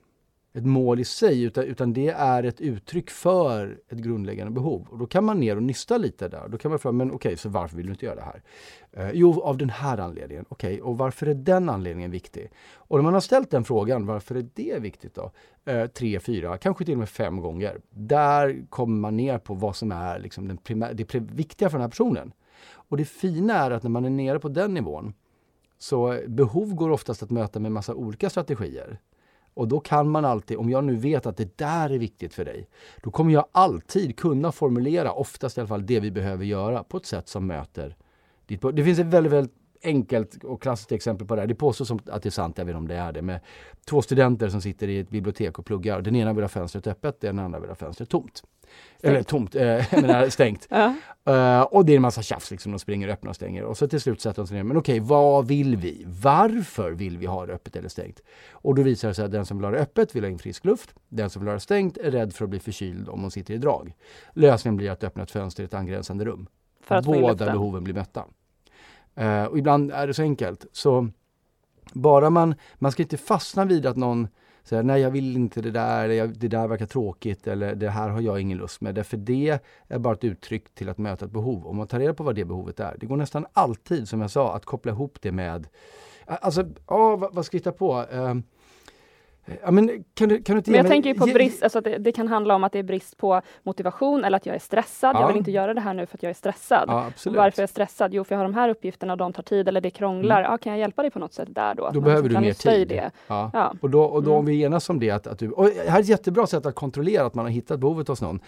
ett 0.54 0.66
mål 0.66 1.00
i 1.00 1.06
sig 1.06 1.44
utan, 1.44 1.64
utan 1.64 1.94
det 1.94 2.10
är 2.10 2.44
ett 2.44 2.62
uttryck 2.62 3.10
för 3.10 3.80
ett 3.90 3.98
grundläggande 3.98 4.52
behov. 4.52 4.88
Och 4.90 4.98
då 4.98 5.06
kan 5.06 5.26
man 5.26 5.40
ner 5.40 5.56
och 5.56 5.64
nysta 5.64 5.98
lite 5.98 6.28
där. 6.28 6.48
Då 6.48 6.58
kan 6.58 6.72
man 6.72 6.80
fråga, 6.80 6.94
men 6.94 7.12
okej, 7.12 7.38
så 7.38 7.50
varför 7.50 7.78
vill 7.78 7.86
du 7.86 7.92
inte 7.92 8.06
göra 8.06 8.16
det 8.16 8.22
här? 8.22 8.44
Eh, 8.92 9.12
jo, 9.14 9.42
av 9.42 9.58
den 9.58 9.70
här 9.70 9.98
anledningen. 9.98 10.46
Okej, 10.50 10.82
och 10.82 10.98
varför 10.98 11.28
är 11.28 11.34
den 11.34 11.70
anledningen 11.70 12.12
viktig? 12.12 12.52
Och 12.74 12.98
när 12.98 13.04
man 13.04 13.14
har 13.14 13.22
ställt 13.22 13.52
den 13.52 13.64
frågan, 13.64 14.06
varför 14.06 14.36
är 14.36 14.48
det 14.54 14.80
viktigt 14.80 15.16
då? 15.16 15.32
Eh, 15.66 15.88
tre, 15.88 16.20
fyra, 16.20 16.58
kanske 16.58 16.86
till 16.86 16.94
och 16.94 17.00
med 17.00 17.10
fem 17.10 17.42
gånger. 17.42 17.82
Där 17.90 18.66
kommer 18.70 18.98
man 18.98 19.18
ner 19.18 19.38
på 19.38 19.54
vad 19.54 19.76
som 19.76 19.92
är 19.92 20.20
liksom 20.20 20.48
den 20.48 20.58
primär, 20.58 20.94
det 20.94 21.16
viktiga 21.16 21.70
för 21.70 21.78
den 21.78 21.84
här 21.84 21.90
personen. 21.90 22.34
Och 22.74 22.98
det 22.98 23.06
fina 23.06 23.54
är 23.54 23.72
att 23.72 23.84
när 23.84 23.90
man 23.90 24.06
är 24.06 24.10
nere 24.10 24.40
på 24.40 24.50
den 24.50 24.74
nivån 24.74 25.14
så 25.78 26.20
behov 26.28 26.76
går 26.76 26.90
oftast 26.90 27.24
att 27.24 27.30
möta 27.30 27.60
med 27.60 27.72
massa 27.72 27.96
olika 27.96 28.30
strategier. 28.30 29.00
Och 29.54 29.68
då 29.68 29.80
kan 29.80 30.10
man 30.10 30.26
alltid, 30.26 30.58
om 30.58 30.70
jag 30.70 30.84
nu 30.84 30.96
vet 30.96 31.26
att 31.26 31.38
det 31.38 31.58
där 31.58 31.90
är 31.90 31.98
viktigt 31.98 32.34
för 32.34 32.46
dig, 32.46 32.68
då 33.04 33.12
kommer 33.12 33.34
jag 33.34 33.46
alltid 33.52 34.18
kunna 34.18 34.52
formulera, 34.52 35.12
oftast 35.12 35.58
i 35.58 35.62
alla 35.62 35.68
fall, 35.68 35.86
det 35.86 36.00
vi 36.00 36.12
behöver 36.12 36.46
göra 36.46 36.84
på 36.84 36.98
ett 36.98 37.06
sätt 37.06 37.28
som 37.28 37.48
möter 37.48 37.96
ditt 38.46 38.62
behov. 38.62 38.76
Det 38.76 38.84
finns 38.84 39.00
ett 39.00 39.06
väldigt, 39.06 39.34
väldigt 39.34 39.61
enkelt 39.84 40.44
och 40.44 40.62
klassiskt 40.62 40.92
exempel 40.92 41.28
på 41.28 41.36
det 41.36 41.42
här. 41.42 41.48
Det 41.48 41.56
påstås 41.56 41.92
att 41.92 42.24
det 42.24 42.30
är 42.30 42.32
sant, 42.32 42.58
jag 42.58 42.66
vet 42.66 42.72
inte 42.72 42.78
om 42.78 42.88
det 42.88 42.96
är 42.96 43.12
det, 43.12 43.22
med 43.22 43.40
två 43.86 44.02
studenter 44.02 44.50
som 44.50 44.62
sitter 44.62 44.88
i 44.88 45.00
ett 45.00 45.10
bibliotek 45.10 45.60
och 45.60 45.66
pluggar. 45.66 46.02
Den 46.02 46.16
ena 46.16 46.34
vill 46.34 46.44
ha 46.44 46.50
fönstret 46.50 46.88
öppet, 46.88 47.22
den 47.22 47.40
andra 47.40 47.60
vill 47.60 47.70
ha 47.70 47.76
fönstret 47.76 48.10
tomt. 48.10 48.44
Eller 49.04 49.24
tomt, 49.24 49.56
eh, 49.56 49.64
jag 49.94 50.02
menar 50.02 50.30
stängt. 50.30 50.68
Ja. 50.70 50.96
Eh, 51.26 51.62
och 51.62 51.86
det 51.86 51.92
är 51.92 51.96
en 51.96 52.02
massa 52.02 52.22
tjafs 52.22 52.52
liksom, 52.52 52.72
de 52.72 52.80
springer 52.80 53.08
öppna 53.08 53.30
och 53.30 53.36
stänger. 53.36 53.64
Och 53.64 53.78
så 53.78 53.88
till 53.88 54.02
slut 54.02 54.22
sätter 54.22 54.42
de 54.42 54.48
sig 54.48 54.58
ner, 54.58 54.64
men 54.64 54.78
okej, 54.78 55.00
vad 55.00 55.48
vill 55.48 55.76
vi? 55.76 56.04
Varför 56.22 56.92
vill 56.92 57.18
vi 57.18 57.26
ha 57.26 57.46
det 57.46 57.54
öppet 57.54 57.76
eller 57.76 57.90
stängt? 57.90 58.22
Och 58.52 58.76
då 58.76 58.82
visar 58.82 59.08
det 59.08 59.14
sig 59.14 59.26
att 59.26 59.32
den 59.32 59.46
som 59.46 59.58
vill 59.58 59.66
ha 59.66 59.72
det 59.72 59.80
öppet 59.80 60.16
vill 60.16 60.24
ha 60.24 60.32
in 60.32 60.40
frisk 60.40 60.66
luft. 60.66 60.96
Den 61.10 61.30
som 61.30 61.40
vill 61.42 61.48
ha 61.48 61.54
det 61.54 61.60
stängt 61.60 61.98
är 61.98 62.12
rädd 62.12 62.34
för 62.34 62.46
att 62.46 62.50
bli 62.50 62.60
förkyld 62.60 63.10
om 63.10 63.22
hon 63.22 63.32
sitter 63.32 63.54
i 63.54 63.58
drag. 63.58 63.94
Lösningen 64.34 64.78
blir 64.78 64.92
att 64.92 65.04
öppna 65.04 65.24
ett 65.24 65.32
fönster 65.32 65.64
i 65.64 65.66
ett 65.66 65.74
angränsande 65.74 66.26
rum. 66.26 66.48
Båda 67.04 67.46
behoven 67.46 67.84
blir 67.84 67.94
mötta. 67.94 68.26
Eh, 69.16 69.44
och 69.44 69.58
ibland 69.58 69.92
är 69.92 70.08
det 70.08 70.14
så 70.14 70.22
enkelt. 70.22 70.66
Så 70.72 71.10
bara 71.94 72.30
man, 72.30 72.56
man 72.76 72.92
ska 72.92 73.04
inte 73.04 73.18
fastna 73.18 73.66
vid 73.66 73.86
att 73.86 73.98
någon 73.98 74.28
säger 74.64 74.84
nej 74.84 75.02
jag 75.02 75.12
vill 75.12 75.36
inte 75.36 75.62
det 75.62 75.72
där, 75.72 76.10
eller 76.10 76.28
det 76.28 76.48
där 76.48 76.68
verkar 76.68 76.86
tråkigt 76.86 77.48
eller 77.48 77.76
det 77.76 77.90
här 77.90 78.10
har 78.10 78.22
jag 78.22 78.42
ingen 78.42 78.58
lust 78.58 78.82
med. 78.82 78.96
Därför 78.96 79.18
det 79.18 79.60
är 79.88 80.00
bara 80.00 80.14
ett 80.14 80.24
uttryck 80.24 80.76
till 80.76 80.90
att 80.90 80.98
möta 80.98 81.26
ett 81.26 81.32
behov. 81.32 81.68
Om 81.68 81.78
man 81.78 81.88
tar 81.88 82.00
reda 82.00 82.14
på 82.14 82.24
vad 82.24 82.36
det 82.36 82.46
behovet 82.46 82.80
är. 82.80 82.98
Det 83.00 83.06
går 83.06 83.18
nästan 83.18 83.46
alltid, 83.54 84.08
som 84.08 84.22
jag 84.22 84.32
sa, 84.32 84.56
att 84.56 84.66
koppla 84.66 84.92
ihop 84.92 85.18
det 85.22 85.32
med 85.32 85.68
Alltså, 86.26 86.66
ja, 86.88 87.16
vad, 87.16 87.34
vad 87.34 87.46
ska 87.46 87.58
vi 87.58 87.60
hitta 87.60 87.72
på? 87.72 88.06
Eh, 88.12 88.36
ja, 89.64 89.72
men 89.72 90.04
kan 90.14 90.30
du, 90.30 90.42
kan 90.44 90.56
du 90.56 90.58
inte 90.58 90.72
Men 90.72 90.78
jag 90.78 90.84
mig- 90.84 90.90
tänker 90.92 91.10
ju 91.10 91.16
på 91.16 91.26
brist, 91.26 91.64
alltså 91.64 91.78
att 91.80 91.84
det, 91.86 91.98
det 91.98 92.12
kan 92.12 92.28
handla 92.28 92.56
om 92.56 92.64
att 92.64 92.72
det 92.72 92.80
är 92.80 92.84
brist 92.84 93.18
på 93.18 93.42
motivation 93.64 94.24
eller 94.24 94.38
att 94.38 94.46
jag 94.46 94.56
är 94.56 94.60
stressad. 94.60 95.16
Ja. 95.16 95.20
Jag 95.22 95.28
vill 95.28 95.38
inte 95.38 95.52
göra 95.52 95.74
det 95.74 95.82
här 95.82 95.94
nu 95.94 96.06
för 96.06 96.18
att 96.18 96.24
jag 96.24 96.30
är 96.30 96.34
stressad. 96.34 96.86
Ja, 96.88 97.12
varför 97.26 97.60
är 97.60 97.64
jag 97.64 97.70
stressad? 97.70 98.14
Jo, 98.14 98.24
för 98.24 98.36
jag 98.36 98.40
har 98.40 98.44
de 98.46 98.54
här 98.54 98.70
uppgifterna 98.70 99.14
och 99.14 99.18
de 99.18 99.34
tar 99.34 99.44
tid 99.44 99.68
eller 99.68 99.82
det 99.82 99.90
krånglar. 99.90 100.42
Ja, 100.42 100.58
kan 100.58 100.72
jag 100.72 100.80
hjälpa 100.80 101.02
dig 101.02 101.12
på 101.12 101.20
något 101.20 101.34
sätt 101.34 101.48
där 101.52 101.76
då? 101.76 101.86
Att 101.86 101.92
Mm. 101.92 102.04
Då 102.04 102.10
behöver 102.10 102.30
du 102.30 102.36
kan 102.36 102.44
mer 102.44 102.54
tid. 102.54 102.88
Det. 102.88 103.12
Ja. 103.28 103.74
Och 103.82 103.90
då, 103.90 104.04
och 104.04 104.24
då 104.24 104.30
Mm. 104.32 104.40
om 104.40 104.46
vi 104.46 104.64
enas 104.64 104.90
om 104.90 105.00
det, 105.00 105.12
att, 105.12 105.28
att 105.28 105.40
du, 105.40 105.52
och 105.52 105.66
här 105.66 105.98
är 105.98 106.00
ett 106.02 106.08
jättebra 106.08 106.48
sätt 106.48 106.66
att 106.66 106.76
kontrollera 106.76 107.26
att 107.26 107.36
man 107.36 107.46
har 107.46 107.52
hittat 107.52 107.80
behovet 107.80 108.08
hos 108.08 108.22
någon. 108.22 108.40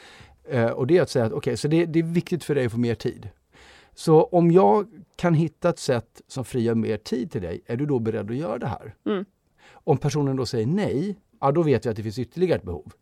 Eh, 0.50 0.66
och 0.72 0.88
det 0.88 0.98
är 0.98 1.02
att 1.02 1.10
säga 1.10 1.26
att 1.26 1.32
okej, 1.32 1.58
så 1.58 1.68
det, 1.68 1.86
det 1.86 2.00
är 2.00 2.04
viktigt 2.04 2.44
för 2.44 2.56
dig 2.56 2.66
att 2.66 2.72
få 2.72 2.78
mer 2.80 2.96
tid. 2.96 3.30
Så 3.96 4.24
om 4.24 4.52
jag 4.52 4.88
kan 5.16 5.34
hitta 5.34 5.70
ett 5.70 5.80
sätt 5.80 6.22
som 6.28 6.46
frigör 6.46 6.76
mer 6.76 6.98
tid 6.98 7.32
till 7.32 7.42
dig, 7.42 7.62
är 7.66 7.78
du 7.78 7.86
då 7.86 8.00
beredd 8.00 8.32
att 8.32 8.38
göra 8.38 8.58
det 8.58 8.68
här? 8.68 8.94
Mm. 9.06 9.26
Om 9.84 9.98
personen 9.98 10.36
då 10.36 10.46
säger 10.46 10.68
nej, 10.68 11.16
ja 11.42 11.52
då 11.52 11.62
vet 11.64 11.86
jag 11.86 11.92
att 11.92 11.98
det 11.98 12.04
finns 12.04 12.20
ytterligare 12.20 12.58
ett 12.60 12.64
behov. 12.66 12.94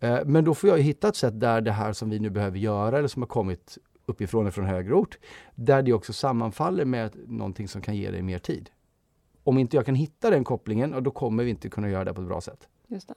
Eh, 0.00 0.18
men 0.24 0.44
då 0.44 0.54
får 0.54 0.70
jag 0.70 0.78
hitta 0.78 1.08
ett 1.08 1.16
sätt 1.16 1.40
där 1.40 1.60
det 1.60 1.72
här 1.72 1.92
som 1.92 2.10
vi 2.10 2.18
nu 2.18 2.30
behöver 2.30 2.58
göra 2.58 2.98
eller 2.98 3.08
som 3.08 3.22
har 3.22 3.26
kommit 3.26 3.78
uppifrån 4.06 4.40
eller 4.40 4.50
från 4.50 4.64
högre 4.64 4.94
ort, 4.94 5.18
där 5.54 5.82
det 5.82 5.92
också 5.92 6.12
sammanfaller 6.12 6.84
med 6.84 7.10
någonting 7.28 7.68
som 7.68 7.80
kan 7.82 7.96
ge 7.96 8.10
dig 8.10 8.22
mer 8.22 8.38
tid. 8.38 8.70
Om 9.44 9.58
inte 9.58 9.76
jag 9.76 9.86
kan 9.86 9.94
hitta 9.94 10.30
den 10.30 10.44
kopplingen, 10.44 11.02
då 11.02 11.10
kommer 11.10 11.44
vi 11.44 11.50
inte 11.50 11.68
kunna 11.68 11.88
göra 11.90 12.04
det 12.04 12.14
på 12.14 12.20
ett 12.20 12.26
bra 12.28 12.40
sätt. 12.40 12.68
Just 12.88 13.08
det. 13.08 13.14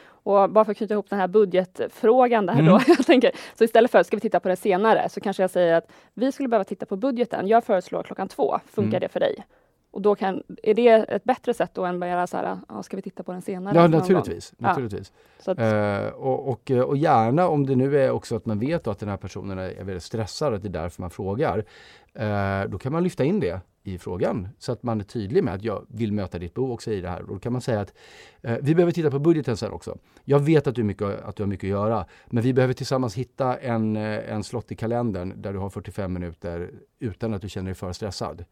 Och 0.00 0.50
bara 0.50 0.64
för 0.64 0.72
att 0.72 0.78
knyta 0.78 0.94
ihop 0.94 1.10
den 1.10 1.18
här 1.18 1.28
budgetfrågan 1.28 2.46
där 2.46 2.52
Mm. 2.54 2.66
då. 2.66 2.80
Jag 2.86 3.06
tänker, 3.06 3.30
så 3.58 3.64
istället 3.64 3.90
för 3.90 3.98
att 3.98 4.06
ska 4.06 4.16
vi 4.16 4.20
titta 4.20 4.40
på 4.40 4.48
det 4.48 4.56
senare 4.56 5.08
så 5.08 5.20
kanske 5.20 5.42
jag 5.42 5.50
säger 5.50 5.74
att 5.74 5.90
vi 6.14 6.32
skulle 6.32 6.48
behöva 6.48 6.64
titta 6.64 6.86
på 6.86 6.96
budgeten. 6.96 7.48
Jag 7.48 7.64
föreslår 7.64 8.02
klockan 8.02 8.28
två. 8.28 8.58
Funkar 8.66 8.88
Mm. 8.98 9.00
det 9.00 9.08
för 9.08 9.20
dig? 9.20 9.44
Och 9.90 10.02
då 10.02 10.14
kan, 10.14 10.42
är 10.62 10.74
det 10.74 10.88
ett 10.88 11.24
bättre 11.24 11.54
sätt 11.54 11.70
då 11.74 11.84
än 11.84 12.00
bara 12.00 12.26
så 12.26 12.36
här, 12.36 12.58
ja, 12.68 12.82
ska 12.82 12.96
vi 12.96 13.02
titta 13.02 13.22
på 13.22 13.32
den 13.32 13.42
senare? 13.42 13.78
Ja, 13.78 13.86
naturligtvis. 13.86 14.52
Ja. 14.58 14.68
naturligtvis. 14.68 15.12
Att, 15.44 15.58
Eh, 15.58 16.08
och, 16.08 16.48
och, 16.48 16.70
och 16.70 16.96
gärna 16.96 17.48
om 17.48 17.66
det 17.66 17.76
nu 17.76 17.98
är 17.98 18.10
också 18.10 18.36
att 18.36 18.46
man 18.46 18.58
vet 18.58 18.86
att 18.86 18.98
den 18.98 19.08
här 19.08 19.16
personen 19.16 19.58
är 19.58 19.84
väldigt 19.84 20.02
stressad 20.02 20.54
att 20.54 20.62
det 20.62 20.68
är 20.68 20.82
därför 20.82 21.02
man 21.02 21.10
frågar. 21.10 21.64
Eh, 22.14 22.62
då 22.68 22.78
kan 22.78 22.92
man 22.92 23.02
lyfta 23.02 23.24
in 23.24 23.40
det 23.40 23.60
i 23.82 23.98
frågan 23.98 24.48
så 24.58 24.72
att 24.72 24.82
man 24.82 25.00
är 25.00 25.04
tydlig 25.04 25.44
med 25.44 25.54
att 25.54 25.62
jag 25.62 25.86
vill 25.88 26.12
möta 26.12 26.38
ditt 26.38 26.54
behov 26.54 26.72
också 26.72 26.92
i 26.92 27.00
det 27.00 27.08
här. 27.08 27.22
Och 27.22 27.28
då 27.28 27.38
kan 27.38 27.52
man 27.52 27.62
säga 27.62 27.80
att 27.80 27.94
eh, 28.42 28.56
vi 28.62 28.74
behöver 28.74 28.92
titta 28.92 29.10
på 29.10 29.18
budgeten 29.18 29.56
sen 29.56 29.72
också. 29.72 29.98
Jag 30.24 30.40
vet 30.40 30.66
att 30.66 30.74
du, 30.74 30.82
mycket, 30.82 31.22
att 31.24 31.36
du 31.36 31.42
har 31.42 31.48
mycket 31.48 31.64
att 31.64 31.70
göra, 31.70 32.06
men 32.26 32.42
vi 32.42 32.52
behöver 32.52 32.74
tillsammans 32.74 33.14
hitta 33.14 33.56
en, 33.56 33.96
eh, 33.96 34.32
en 34.32 34.44
slott 34.44 34.72
i 34.72 34.76
kalendern 34.76 35.42
där 35.42 35.52
du 35.52 35.58
har 35.58 35.70
45 35.70 36.12
minuter 36.12 36.70
utan 36.98 37.34
att 37.34 37.42
du 37.42 37.48
känner 37.48 37.66
dig 37.66 37.74
för 37.74 37.92
stressad. 37.92 38.44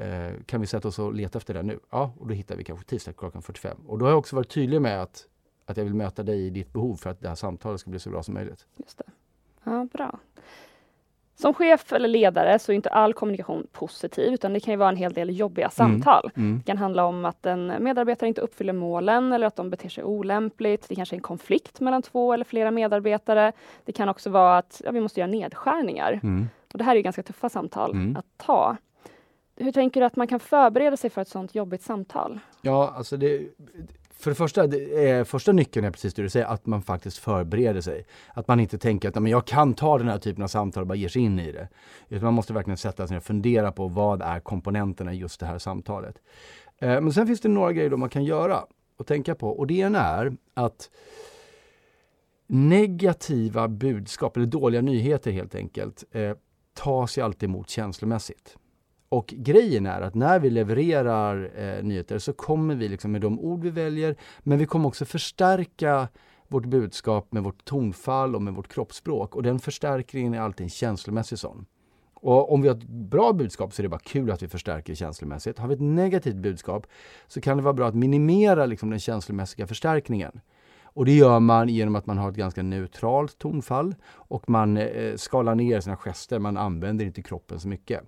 Eh, 0.00 0.32
kan 0.46 0.60
vi 0.60 0.66
sätta 0.66 0.88
oss 0.88 0.98
och 0.98 1.14
leta 1.14 1.38
efter 1.38 1.54
det 1.54 1.62
nu? 1.62 1.78
Ja, 1.90 2.12
och 2.18 2.26
då 2.26 2.34
hittar 2.34 2.56
vi 2.56 2.64
kanske 2.64 2.86
tisdag 2.86 3.12
klockan 3.12 3.42
45. 3.42 3.76
Och 3.86 3.98
då 3.98 4.04
har 4.04 4.10
jag 4.10 4.18
också 4.18 4.36
varit 4.36 4.48
tydlig 4.50 4.82
med 4.82 5.02
att, 5.02 5.26
att 5.66 5.76
jag 5.76 5.84
vill 5.84 5.94
möta 5.94 6.22
dig 6.22 6.46
i 6.46 6.50
ditt 6.50 6.72
behov 6.72 6.96
för 6.96 7.10
att 7.10 7.20
det 7.20 7.28
här 7.28 7.34
samtalet 7.34 7.80
ska 7.80 7.90
bli 7.90 7.98
så 7.98 8.10
bra 8.10 8.22
som 8.22 8.34
möjligt. 8.34 8.66
Just 8.76 8.98
det. 8.98 9.04
Ja, 9.64 9.86
bra. 9.92 10.18
Som 11.40 11.54
chef 11.54 11.92
eller 11.92 12.08
ledare 12.08 12.58
så 12.58 12.72
är 12.72 12.76
inte 12.76 12.88
all 12.88 13.14
kommunikation 13.14 13.66
positiv 13.72 14.34
utan 14.34 14.52
det 14.52 14.60
kan 14.60 14.72
ju 14.72 14.78
vara 14.78 14.88
en 14.88 14.96
hel 14.96 15.12
del 15.12 15.38
jobbiga 15.38 15.64
mm. 15.64 15.70
samtal. 15.70 16.30
Mm. 16.36 16.48
Mm. 16.48 16.58
Det 16.58 16.64
kan 16.64 16.78
handla 16.78 17.04
om 17.04 17.24
att 17.24 17.46
en 17.46 17.66
medarbetare 17.80 18.28
inte 18.28 18.40
uppfyller 18.40 18.72
målen 18.72 19.32
eller 19.32 19.46
att 19.46 19.56
de 19.56 19.70
beter 19.70 19.88
sig 19.88 20.04
olämpligt. 20.04 20.88
Det 20.88 20.94
kanske 20.94 21.14
är 21.14 21.18
en 21.18 21.22
konflikt 21.22 21.80
mellan 21.80 22.02
två 22.02 22.32
eller 22.32 22.44
flera 22.44 22.70
medarbetare. 22.70 23.52
Det 23.84 23.92
kan 23.92 24.08
också 24.08 24.30
vara 24.30 24.58
att 24.58 24.82
ja, 24.84 24.90
vi 24.90 25.00
måste 25.00 25.20
göra 25.20 25.30
nedskärningar. 25.30 26.20
Mm. 26.22 26.48
Och 26.72 26.78
det 26.78 26.84
här 26.84 26.96
är 26.96 27.00
ganska 27.00 27.22
tuffa 27.22 27.48
samtal 27.48 27.90
mm. 27.90 28.16
att 28.16 28.26
ta. 28.36 28.76
Hur 29.60 29.72
tänker 29.72 30.00
du 30.00 30.06
att 30.06 30.16
man 30.16 30.26
kan 30.26 30.40
förbereda 30.40 30.96
sig 30.96 31.10
för 31.10 31.22
ett 31.22 31.28
sådant 31.28 31.54
jobbigt 31.54 31.82
samtal? 31.82 32.38
Ja, 32.62 32.94
alltså 32.96 33.16
det, 33.16 33.42
för 34.10 34.30
det 34.30 34.34
första, 34.34 34.66
det 34.66 35.08
är, 35.10 35.24
första 35.24 35.52
nyckeln 35.52 35.86
är 35.86 35.90
precis 35.90 36.14
det 36.14 36.22
du 36.22 36.28
säger, 36.28 36.46
att 36.46 36.66
man 36.66 36.82
faktiskt 36.82 37.18
förbereder 37.18 37.80
sig. 37.80 38.06
Att 38.34 38.48
man 38.48 38.60
inte 38.60 38.78
tänker 38.78 39.08
att 39.08 39.14
men 39.14 39.26
jag 39.26 39.46
kan 39.46 39.74
ta 39.74 39.98
den 39.98 40.08
här 40.08 40.18
typen 40.18 40.44
av 40.44 40.48
samtal 40.48 40.80
och 40.80 40.86
bara 40.86 40.94
ger 40.94 41.08
sig 41.08 41.22
in 41.22 41.38
i 41.38 41.52
det. 41.52 41.68
Utan 42.08 42.24
man 42.24 42.34
måste 42.34 42.52
verkligen 42.52 42.76
sätta 42.76 43.06
sig 43.06 43.14
ner 43.14 43.18
och 43.18 43.24
fundera 43.24 43.72
på 43.72 43.88
vad 43.88 44.22
är 44.22 44.40
komponenterna 44.40 45.12
i 45.12 45.16
just 45.16 45.40
det 45.40 45.46
här 45.46 45.58
samtalet. 45.58 46.18
Eh, 46.78 47.00
men 47.00 47.12
sen 47.12 47.26
finns 47.26 47.40
det 47.40 47.48
några 47.48 47.72
grejer 47.72 47.90
man 47.90 48.08
kan 48.08 48.24
göra 48.24 48.64
och 48.96 49.06
tänka 49.06 49.34
på. 49.34 49.48
Och 49.50 49.66
det 49.66 49.74
ena 49.74 49.98
är 49.98 50.36
att 50.54 50.90
negativa 52.46 53.68
budskap, 53.68 54.36
eller 54.36 54.46
dåliga 54.46 54.80
nyheter 54.80 55.30
helt 55.30 55.54
enkelt, 55.54 56.04
eh, 56.10 56.32
tas 56.74 57.18
ju 57.18 57.22
alltid 57.22 57.48
emot 57.48 57.68
känslomässigt. 57.68 58.56
Och 59.08 59.34
grejen 59.36 59.86
är 59.86 60.00
att 60.00 60.14
när 60.14 60.38
vi 60.38 60.50
levererar 60.50 61.50
eh, 61.56 61.84
nyheter 61.84 62.18
så 62.18 62.32
kommer 62.32 62.74
vi 62.74 62.88
liksom 62.88 63.12
med 63.12 63.20
de 63.20 63.40
ord 63.40 63.62
vi 63.62 63.70
väljer, 63.70 64.16
men 64.38 64.58
vi 64.58 64.66
kommer 64.66 64.88
också 64.88 65.04
förstärka 65.04 66.08
vårt 66.48 66.64
budskap 66.64 67.32
med 67.32 67.42
vårt 67.42 67.64
tonfall 67.64 68.34
och 68.34 68.42
med 68.42 68.54
vårt 68.54 68.68
kroppsspråk. 68.68 69.36
Och 69.36 69.42
den 69.42 69.58
förstärkningen 69.58 70.34
är 70.34 70.40
alltid 70.40 70.64
en 70.64 70.70
känslomässig 70.70 71.38
sån. 71.38 71.66
Och 72.14 72.52
om 72.52 72.62
vi 72.62 72.68
har 72.68 72.76
ett 72.76 72.88
bra 72.88 73.32
budskap 73.32 73.72
så 73.72 73.80
är 73.80 73.82
det 73.82 73.88
bara 73.88 74.00
kul 74.00 74.30
att 74.30 74.42
vi 74.42 74.48
förstärker 74.48 74.94
känslomässigt. 74.94 75.58
Har 75.58 75.68
vi 75.68 75.74
ett 75.74 75.80
negativt 75.80 76.36
budskap 76.36 76.86
så 77.26 77.40
kan 77.40 77.56
det 77.56 77.62
vara 77.62 77.74
bra 77.74 77.88
att 77.88 77.94
minimera 77.94 78.66
liksom, 78.66 78.90
den 78.90 79.00
känslomässiga 79.00 79.66
förstärkningen. 79.66 80.40
Och 80.82 81.04
det 81.04 81.12
gör 81.12 81.40
man 81.40 81.68
genom 81.68 81.96
att 81.96 82.06
man 82.06 82.18
har 82.18 82.28
ett 82.28 82.36
ganska 82.36 82.62
neutralt 82.62 83.38
tonfall 83.38 83.94
och 84.10 84.50
man 84.50 84.76
eh, 84.76 85.16
skalar 85.16 85.54
ner 85.54 85.80
sina 85.80 85.96
gester, 85.96 86.38
man 86.38 86.56
använder 86.56 87.04
inte 87.04 87.22
kroppen 87.22 87.60
så 87.60 87.68
mycket. 87.68 88.02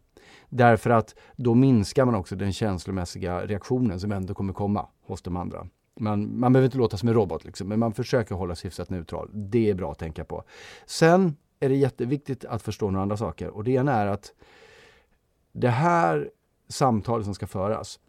Därför 0.49 0.91
att 0.91 1.15
då 1.37 1.55
minskar 1.55 2.05
man 2.05 2.15
också 2.15 2.37
den 2.37 2.53
känslomässiga 2.53 3.47
reaktionen 3.47 4.01
som 4.01 4.13
ändå 4.13 4.35
kommer 4.35 4.53
komma 4.53 4.89
hos 5.07 5.23
de 5.23 5.37
andra. 5.37 5.67
Man, 6.01 6.41
man 6.41 6.53
behöver 6.53 6.67
inte 6.67 6.79
låta 6.79 6.97
som 6.97 7.09
en 7.09 7.15
robot, 7.15 7.45
liksom, 7.45 7.69
men 7.69 7.79
man 7.79 7.93
försöker 7.93 8.35
hålla 8.35 8.55
sig 8.55 8.69
hyfsat 8.69 8.91
neutral. 8.91 9.31
Det 9.33 9.71
är 9.71 9.75
bra 9.75 9.93
att 9.93 9.99
tänka 9.99 10.25
på. 10.25 10.45
Sen 10.87 11.37
är 11.61 11.69
det 11.69 11.77
jätteviktigt 11.77 12.45
att 12.45 12.63
förstå 12.63 12.91
några 12.91 13.03
andra 13.03 13.17
saker. 13.17 13.49
Och 13.49 13.65
det 13.65 13.71
ena 13.71 13.93
är 13.93 14.07
att 14.07 14.33
det 15.53 15.69
här 15.69 16.31
samtalet 16.69 17.25
som 17.25 17.35
ska 17.35 17.47
föras 17.47 18.01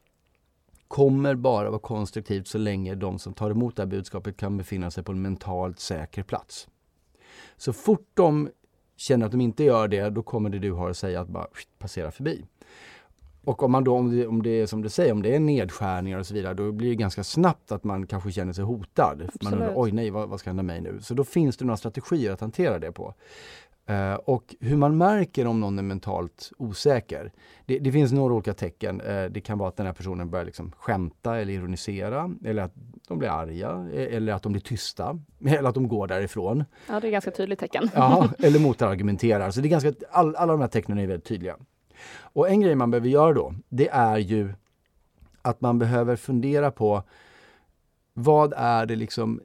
kommer 0.87 1.35
bara 1.35 1.69
vara 1.69 1.79
konstruktivt 1.79 2.47
så 2.47 2.57
länge 2.57 2.95
de 2.95 3.19
som 3.19 3.33
tar 3.33 3.51
emot 3.51 3.75
det 3.75 3.81
här 3.81 3.87
budskapet 3.87 4.37
kan 4.37 4.57
befinna 4.57 4.91
sig 4.91 5.03
på 5.03 5.11
en 5.11 5.21
mentalt 5.21 5.79
säker 5.79 6.23
plats. 6.23 6.67
Så 7.57 7.73
fort 7.73 8.09
de 8.13 8.49
Känner 9.01 9.25
att 9.25 9.31
de 9.31 9.41
inte 9.41 9.63
gör 9.63 9.87
det, 9.87 10.09
då 10.09 10.23
kommer 10.23 10.49
det 10.49 10.59
du 10.59 10.71
har 10.71 10.89
att 10.89 10.97
säga 10.97 11.21
att 11.21 11.27
bara 11.27 11.47
passera 11.79 12.11
förbi. 12.11 12.45
Och 13.43 13.63
om 13.63 13.71
man 13.71 13.83
då, 13.83 13.95
om 13.95 14.11
det, 14.11 14.27
om 14.27 14.43
det 14.43 14.49
är 14.49 14.65
som 14.65 14.81
du 14.81 14.89
säger, 14.89 15.11
om 15.11 15.21
det 15.21 15.35
är 15.35 15.39
nedskärningar 15.39 16.19
och 16.19 16.27
så 16.27 16.33
vidare, 16.33 16.53
då 16.53 16.71
blir 16.71 16.89
det 16.89 16.95
ganska 16.95 17.23
snabbt 17.23 17.71
att 17.71 17.83
man 17.83 18.07
kanske 18.07 18.31
känner 18.31 18.53
sig 18.53 18.63
hotad. 18.63 19.21
Absolut. 19.21 19.43
Man 19.43 19.53
undrar, 19.53 19.73
oj 19.75 19.91
nej, 19.91 20.09
vad, 20.09 20.29
vad 20.29 20.39
ska 20.39 20.49
hända 20.49 20.63
mig 20.63 20.81
nu? 20.81 20.99
Så 21.01 21.13
då 21.13 21.23
finns 21.23 21.57
det 21.57 21.65
några 21.65 21.77
strategier 21.77 22.31
att 22.31 22.41
hantera 22.41 22.79
det 22.79 22.91
på. 22.91 23.13
Uh, 23.89 24.13
och 24.13 24.55
hur 24.59 24.77
man 24.77 24.97
märker 24.97 25.47
om 25.47 25.59
någon 25.59 25.79
är 25.79 25.83
mentalt 25.83 26.51
osäker. 26.57 27.31
Det, 27.65 27.79
det 27.79 27.91
finns 27.91 28.11
några 28.11 28.33
olika 28.33 28.53
tecken. 28.53 29.01
Uh, 29.01 29.31
det 29.31 29.41
kan 29.41 29.57
vara 29.57 29.69
att 29.69 29.77
den 29.77 29.85
här 29.85 29.93
personen 29.93 30.29
börjar 30.29 30.45
liksom 30.45 30.71
skämta 30.77 31.37
eller 31.37 31.53
ironisera. 31.53 32.31
Eller 32.45 32.63
att 32.63 32.73
de 33.07 33.19
blir 33.19 33.29
arga. 33.29 33.87
E, 33.93 34.15
eller 34.15 34.33
att 34.33 34.43
de 34.43 34.51
blir 34.51 34.61
tysta. 34.61 35.19
Eller 35.45 35.69
att 35.69 35.75
de 35.75 35.87
går 35.87 36.07
därifrån. 36.07 36.63
Ja, 36.87 36.99
det 36.99 37.07
är 37.07 37.11
ganska 37.11 37.31
tydligt 37.31 37.59
tecken. 37.59 37.89
ja, 37.95 38.29
eller 38.39 38.59
motargumenterar. 38.59 39.51
Så 39.51 39.61
det 39.61 39.67
är 39.67 39.69
ganska, 39.69 39.93
all, 40.11 40.35
alla 40.35 40.51
de 40.51 40.61
här 40.61 40.67
tecknen 40.67 40.97
är 40.97 41.07
väldigt 41.07 41.27
tydliga. 41.27 41.57
Och 42.13 42.49
en 42.49 42.61
grej 42.61 42.75
man 42.75 42.91
behöver 42.91 43.09
göra 43.09 43.33
då, 43.33 43.53
det 43.69 43.89
är 43.89 44.17
ju 44.17 44.53
att 45.41 45.61
man 45.61 45.79
behöver 45.79 46.15
fundera 46.15 46.71
på 46.71 47.03
vad 48.13 48.53
är 48.57 48.85
det 48.85 48.95
liksom 48.95 49.41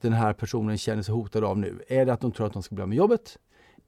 den 0.00 0.12
här 0.12 0.32
personen 0.32 0.78
känner 0.78 1.02
sig 1.02 1.14
hotad 1.14 1.44
av 1.44 1.58
nu? 1.58 1.82
Är 1.88 2.06
det 2.06 2.12
att 2.12 2.20
de 2.20 2.32
tror 2.32 2.46
att 2.46 2.52
de 2.52 2.62
ska 2.62 2.74
bli 2.74 2.82
av 2.82 2.88
med 2.88 2.98
jobbet? 2.98 3.38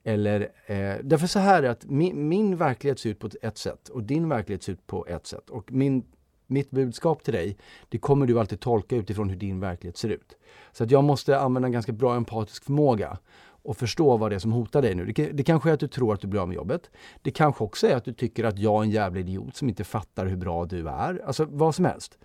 Eller, 0.03 0.41
eh, 0.65 0.95
därför 1.03 1.27
så 1.27 1.39
här 1.39 1.63
är 1.63 1.69
att 1.69 1.85
min, 1.85 2.27
min, 2.27 2.57
verklighet 2.57 2.99
ser 2.99 3.09
ut 3.09 3.19
på 3.19 3.29
ett 3.41 3.57
sätt 3.57 3.89
och 3.89 4.03
din 4.03 4.29
verklighet 4.29 4.63
ser 4.63 4.73
ut 4.73 4.87
på 4.87 5.07
ett 5.07 5.27
sätt. 5.27 5.49
Och 5.49 5.71
min, 5.71 6.03
mitt 6.47 6.71
budskap 6.71 7.23
till 7.23 7.33
dig, 7.33 7.57
det 7.89 7.97
kommer 7.97 8.25
du 8.25 8.39
alltid 8.39 8.59
tolka 8.59 8.95
utifrån 8.95 9.29
hur 9.29 9.37
din 9.37 9.59
verklighet 9.59 9.97
ser 9.97 10.09
ut. 10.09 10.37
Så 10.71 10.83
att 10.83 10.91
jag 10.91 11.03
måste 11.03 11.39
använda 11.39 11.65
en 11.65 11.71
ganska 11.71 11.91
bra 11.91 12.15
empatisk 12.15 12.63
förmåga 12.63 13.17
och 13.63 13.77
förstå 13.77 14.17
vad 14.17 14.31
det 14.31 14.35
är 14.35 14.39
som 14.39 14.51
hotar 14.51 14.81
dig 14.81 14.95
nu. 14.95 15.05
Det, 15.05 15.31
det 15.31 15.43
kanske 15.43 15.69
är 15.69 15.73
att 15.73 15.79
du 15.79 15.87
tror 15.87 16.13
att 16.13 16.21
du 16.21 16.27
blir 16.27 16.41
av 16.41 16.47
med 16.47 16.55
jobbet. 16.55 16.89
Det 17.21 17.31
kanske 17.31 17.63
också 17.63 17.87
är 17.87 17.95
att 17.95 18.05
du 18.05 18.13
tycker 18.13 18.43
att 18.43 18.59
jag 18.59 18.79
är 18.79 18.83
en 18.83 18.91
jävla 18.91 19.19
idiot 19.19 19.55
som 19.55 19.69
inte 19.69 19.83
fattar 19.83 20.25
hur 20.25 20.37
bra 20.37 20.65
du 20.65 20.89
är. 20.89 21.21
Alltså 21.25 21.47
vad 21.49 21.75
som 21.75 21.85
helst. 21.85 22.17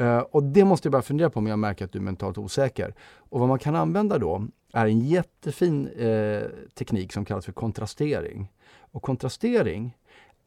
Uh, 0.00 0.18
och 0.18 0.42
det 0.42 0.64
måste 0.64 0.86
jag 0.86 0.92
bara 0.92 1.02
fundera 1.02 1.30
på 1.30 1.38
om 1.38 1.46
jag 1.46 1.58
märker 1.58 1.84
att 1.84 1.92
du 1.92 1.98
är 1.98 2.02
mentalt 2.02 2.38
osäker. 2.38 2.94
Och 3.14 3.40
vad 3.40 3.48
man 3.48 3.58
kan 3.58 3.76
använda 3.76 4.18
då 4.18 4.46
är 4.74 4.86
en 4.86 5.00
jättefin 5.00 5.88
eh, 5.88 6.42
teknik 6.74 7.12
som 7.12 7.24
kallas 7.24 7.44
för 7.44 7.52
kontrastering. 7.52 8.52
Och 8.78 9.02
kontrastering 9.02 9.96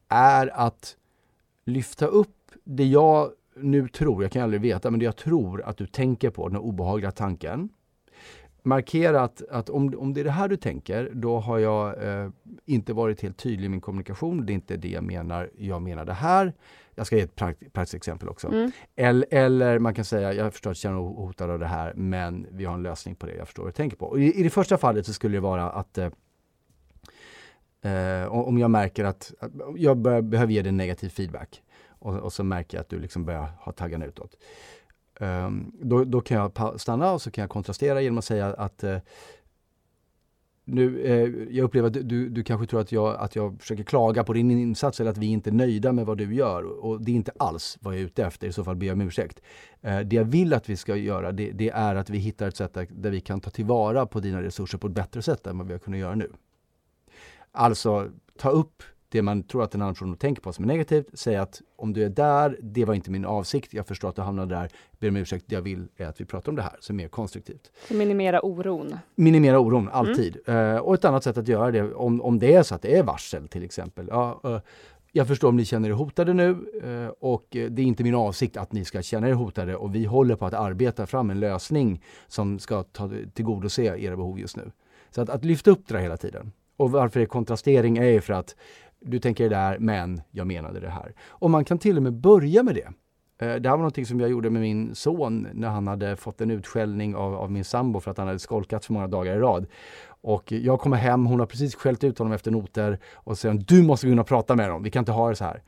är 0.08 0.46
att 0.46 0.96
lyfta 1.64 2.06
upp 2.06 2.36
det 2.64 2.84
jag 2.84 3.30
nu 3.56 3.88
tror, 3.88 4.22
jag 4.22 4.32
kan 4.32 4.42
aldrig 4.42 4.60
veta, 4.60 4.90
men 4.90 5.00
det 5.00 5.04
jag 5.04 5.16
tror 5.16 5.62
att 5.62 5.76
du 5.76 5.86
tänker 5.86 6.30
på, 6.30 6.48
den 6.48 6.58
obehagliga 6.58 7.10
tanken. 7.10 7.68
Markera 8.62 9.20
att, 9.20 9.42
att 9.50 9.70
om, 9.70 9.94
om 9.98 10.14
det 10.14 10.20
är 10.20 10.24
det 10.24 10.30
här 10.30 10.48
du 10.48 10.56
tänker, 10.56 11.10
då 11.14 11.38
har 11.38 11.58
jag 11.58 12.04
eh, 12.08 12.30
inte 12.64 12.92
varit 12.92 13.20
helt 13.22 13.36
tydlig 13.36 13.66
i 13.66 13.68
min 13.68 13.80
kommunikation. 13.80 14.46
Det 14.46 14.52
är 14.52 14.54
inte 14.54 14.76
det 14.76 14.88
jag 14.88 15.04
menar, 15.04 15.50
jag 15.58 15.82
menar 15.82 16.04
det 16.04 16.12
här. 16.12 16.52
Jag 16.98 17.06
ska 17.06 17.16
ge 17.16 17.22
ett 17.22 17.36
prakt, 17.36 17.72
praktiskt 17.72 17.94
exempel 17.94 18.28
också. 18.28 18.48
Mm. 18.48 18.70
Eller, 18.96 19.26
eller, 19.30 19.78
man 19.78 19.94
kan 19.94 20.04
säga, 20.04 20.32
jag 20.32 20.52
förstår 20.52 20.70
att 20.70 20.76
jag 20.76 20.80
känner 20.80 20.98
hotad 20.98 21.50
av 21.50 21.58
det 21.58 21.66
här, 21.66 21.92
men 21.94 22.46
vi 22.50 22.64
har 22.64 22.74
en 22.74 22.82
lösning 22.82 23.14
på 23.14 23.26
det. 23.26 23.34
Jag 23.34 23.46
förstår 23.46 23.62
vad 23.62 23.72
du 23.72 23.76
tänker 23.76 23.96
på. 23.96 24.18
I, 24.18 24.40
I, 24.40 24.42
det 24.42 24.50
första 24.50 24.78
fallet 24.78 25.06
så 25.06 25.12
skulle 25.12 25.36
det 25.36 25.40
vara 25.40 25.70
att 25.70 25.98
eh, 25.98 26.10
eh 27.82 28.28
om 28.28 28.58
jag 28.58 28.70
märker 28.70 29.04
att, 29.04 29.32
att 29.40 29.52
jag 29.76 29.96
bör, 29.96 30.20
behöver 30.20 30.52
ge 30.52 30.62
dig 30.62 30.72
negativ 30.72 31.08
feedback 31.08 31.62
och, 31.88 32.14
och, 32.14 32.32
så 32.32 32.44
märker 32.44 32.76
jag 32.76 32.82
att 32.82 32.88
du 32.88 32.98
liksom 32.98 33.24
börjar 33.24 33.48
ha 33.60 33.72
taggarna 33.72 34.06
utåt. 34.06 34.36
Um, 35.20 35.72
då, 35.82 36.04
då, 36.04 36.20
kan 36.20 36.36
jag 36.36 36.80
stanna 36.80 37.12
och 37.12 37.22
så 37.22 37.30
kan 37.30 37.42
jag 37.42 37.50
kontrastera 37.50 38.00
genom 38.00 38.18
att 38.18 38.24
säga 38.24 38.46
att 38.46 38.84
uh, 38.84 38.98
nu, 40.70 41.00
eh, 41.02 41.56
jag 41.56 41.64
upplever 41.64 41.86
att 41.88 42.08
du, 42.08 42.28
du 42.28 42.44
kanske 42.44 42.66
tror 42.66 42.80
att 42.80 42.92
jag, 42.92 43.16
att 43.16 43.36
jag 43.36 43.60
försöker 43.60 43.84
klaga 43.84 44.24
på 44.24 44.32
din 44.32 44.50
insats 44.50 45.00
eller 45.00 45.10
att 45.10 45.18
vi 45.18 45.26
inte 45.26 45.50
är 45.50 45.52
nöjda 45.52 45.92
med 45.92 46.06
vad 46.06 46.18
du 46.18 46.34
gör. 46.34 46.84
Och 46.84 47.02
det 47.02 47.12
är 47.12 47.14
inte 47.16 47.32
alls 47.36 47.78
vad 47.80 47.94
jag 47.94 48.00
är 48.00 48.04
ute 48.04 48.24
efter, 48.24 48.46
i 48.46 48.52
så 48.52 48.64
fall 48.64 48.76
ber 48.76 48.86
jag 48.86 48.94
om 48.94 49.00
ursäkt. 49.00 49.40
Eh, 49.80 50.00
det 50.00 50.16
jag 50.16 50.24
vill 50.24 50.54
att 50.54 50.68
vi 50.68 50.76
ska 50.76 50.96
göra, 50.96 51.32
det, 51.32 51.50
det, 51.50 51.70
är 51.70 51.94
att 51.94 52.10
vi 52.10 52.18
hittar 52.18 52.48
ett 52.48 52.56
sätt 52.56 52.74
där, 52.74 52.86
där 52.90 53.10
vi 53.10 53.20
kan 53.20 53.40
ta 53.40 53.50
tillvara 53.50 54.06
på 54.06 54.20
dina 54.20 54.42
resurser 54.42 54.78
på 54.78 54.86
ett 54.86 54.92
bättre 54.92 55.22
sätt 55.22 55.46
än 55.46 55.58
vad 55.58 55.66
vi 55.66 55.72
har 55.72 55.78
kunnat 55.78 56.00
göra 56.00 56.14
nu. 56.14 56.30
Alltså, 57.52 58.08
ta 58.38 58.50
upp 58.50 58.82
det 59.08 59.22
man 59.22 59.42
tror 59.42 59.62
att 59.62 59.74
en 59.74 59.82
annan 59.82 59.94
person 59.94 60.16
tänker 60.16 60.42
på 60.42 60.52
som 60.52 60.64
är 60.64 60.68
negativt, 60.68 61.18
säga 61.18 61.42
att 61.42 61.62
om 61.76 61.92
du 61.92 62.04
är 62.04 62.08
där, 62.08 62.58
det 62.62 62.84
var 62.84 62.94
inte 62.94 63.10
min 63.10 63.24
avsikt, 63.24 63.74
jag 63.74 63.86
förstår 63.86 64.08
att 64.08 64.16
du 64.16 64.22
hamnade 64.22 64.54
där, 64.54 64.70
ber 64.98 65.08
om 65.08 65.16
ursäkt, 65.16 65.44
det 65.48 65.54
jag 65.54 65.62
vill 65.62 65.88
är 65.96 66.06
att 66.06 66.20
vi 66.20 66.24
pratar 66.24 66.52
om 66.52 66.56
det 66.56 66.62
här, 66.62 66.76
så 66.80 66.92
mer 66.92 67.08
konstruktivt. 67.08 67.70
Så 67.88 67.94
minimera 67.94 68.44
oron? 68.44 68.98
Minimera 69.14 69.58
oron, 69.58 69.88
alltid. 69.88 70.38
Mm. 70.46 70.74
Uh, 70.74 70.80
och 70.80 70.94
ett 70.94 71.04
annat 71.04 71.24
sätt 71.24 71.38
att 71.38 71.48
göra 71.48 71.70
det, 71.70 71.94
om, 71.94 72.22
om 72.22 72.38
det 72.38 72.54
är 72.54 72.62
så 72.62 72.74
att 72.74 72.82
det 72.82 72.96
är 72.96 73.02
varsel 73.02 73.48
till 73.48 73.62
exempel. 73.62 74.08
Ja, 74.10 74.40
uh, 74.44 74.58
jag 75.12 75.28
förstår 75.28 75.48
om 75.48 75.56
ni 75.56 75.64
känner 75.64 75.88
er 75.88 75.92
hotade 75.92 76.34
nu 76.34 76.50
uh, 76.84 77.08
och 77.20 77.46
det 77.50 77.82
är 77.82 77.86
inte 77.86 78.02
min 78.02 78.14
avsikt 78.14 78.56
att 78.56 78.72
ni 78.72 78.84
ska 78.84 79.02
känna 79.02 79.28
er 79.28 79.32
hotade 79.32 79.76
och 79.76 79.94
vi 79.94 80.04
håller 80.04 80.36
på 80.36 80.46
att 80.46 80.54
arbeta 80.54 81.06
fram 81.06 81.30
en 81.30 81.40
lösning 81.40 82.04
som 82.26 82.58
ska 82.58 82.82
ta, 82.82 83.10
tillgodose 83.34 83.82
era 83.82 84.16
behov 84.16 84.40
just 84.40 84.56
nu. 84.56 84.70
Så 85.10 85.20
att, 85.20 85.30
att 85.30 85.44
lyfta 85.44 85.70
upp 85.70 85.88
det 85.88 86.00
hela 86.00 86.16
tiden. 86.16 86.52
Och 86.76 86.90
varför 86.90 87.20
är 87.20 87.26
kontrastering 87.26 87.98
är 87.98 88.04
ju 88.04 88.20
för 88.20 88.32
att 88.32 88.56
du 89.00 89.18
tänker 89.18 89.44
det 89.44 89.56
där, 89.56 89.78
men 89.78 90.20
jag 90.30 90.46
menade 90.46 90.80
det 90.80 90.90
här. 90.90 91.14
Och 91.28 91.50
man 91.50 91.64
kan 91.64 91.78
till 91.78 91.96
och 91.96 92.02
med 92.02 92.12
börja 92.12 92.62
med 92.62 92.74
det. 92.74 92.92
Eh, 93.46 93.54
det 93.54 93.68
här 93.68 93.76
var 93.76 93.76
någonting 93.76 94.06
som 94.06 94.20
jag 94.20 94.30
gjorde 94.30 94.50
med 94.50 94.62
min 94.62 94.94
son 94.94 95.48
när 95.52 95.68
han 95.68 95.86
hade 95.86 96.16
fått 96.16 96.40
en 96.40 96.50
utskällning 96.50 97.16
av, 97.16 97.34
av 97.34 97.52
min 97.52 97.64
sambo 97.64 98.00
för 98.00 98.10
att 98.10 98.18
han 98.18 98.26
hade 98.26 98.38
skolkat 98.38 98.84
för 98.84 98.92
många 98.92 99.06
dagar 99.06 99.36
i 99.36 99.38
rad. 99.38 99.66
Och 100.20 100.52
jag 100.52 100.80
kommer 100.80 100.96
hem, 100.96 101.26
hon 101.26 101.40
har 101.40 101.46
precis 101.46 101.74
skällt 101.74 102.04
ut 102.04 102.18
honom 102.18 102.32
efter 102.32 102.50
noter 102.50 102.98
och 103.14 103.38
säger 103.38 103.54
du 103.54 103.82
måste 103.82 104.06
kunna 104.06 104.24
prata 104.24 104.56
med 104.56 104.68
dem, 104.68 104.82
vi 104.82 104.90
kan 104.90 105.00
inte 105.00 105.12
ha 105.12 105.28
det 105.28 105.36
så 105.36 105.44
här. 105.44 105.62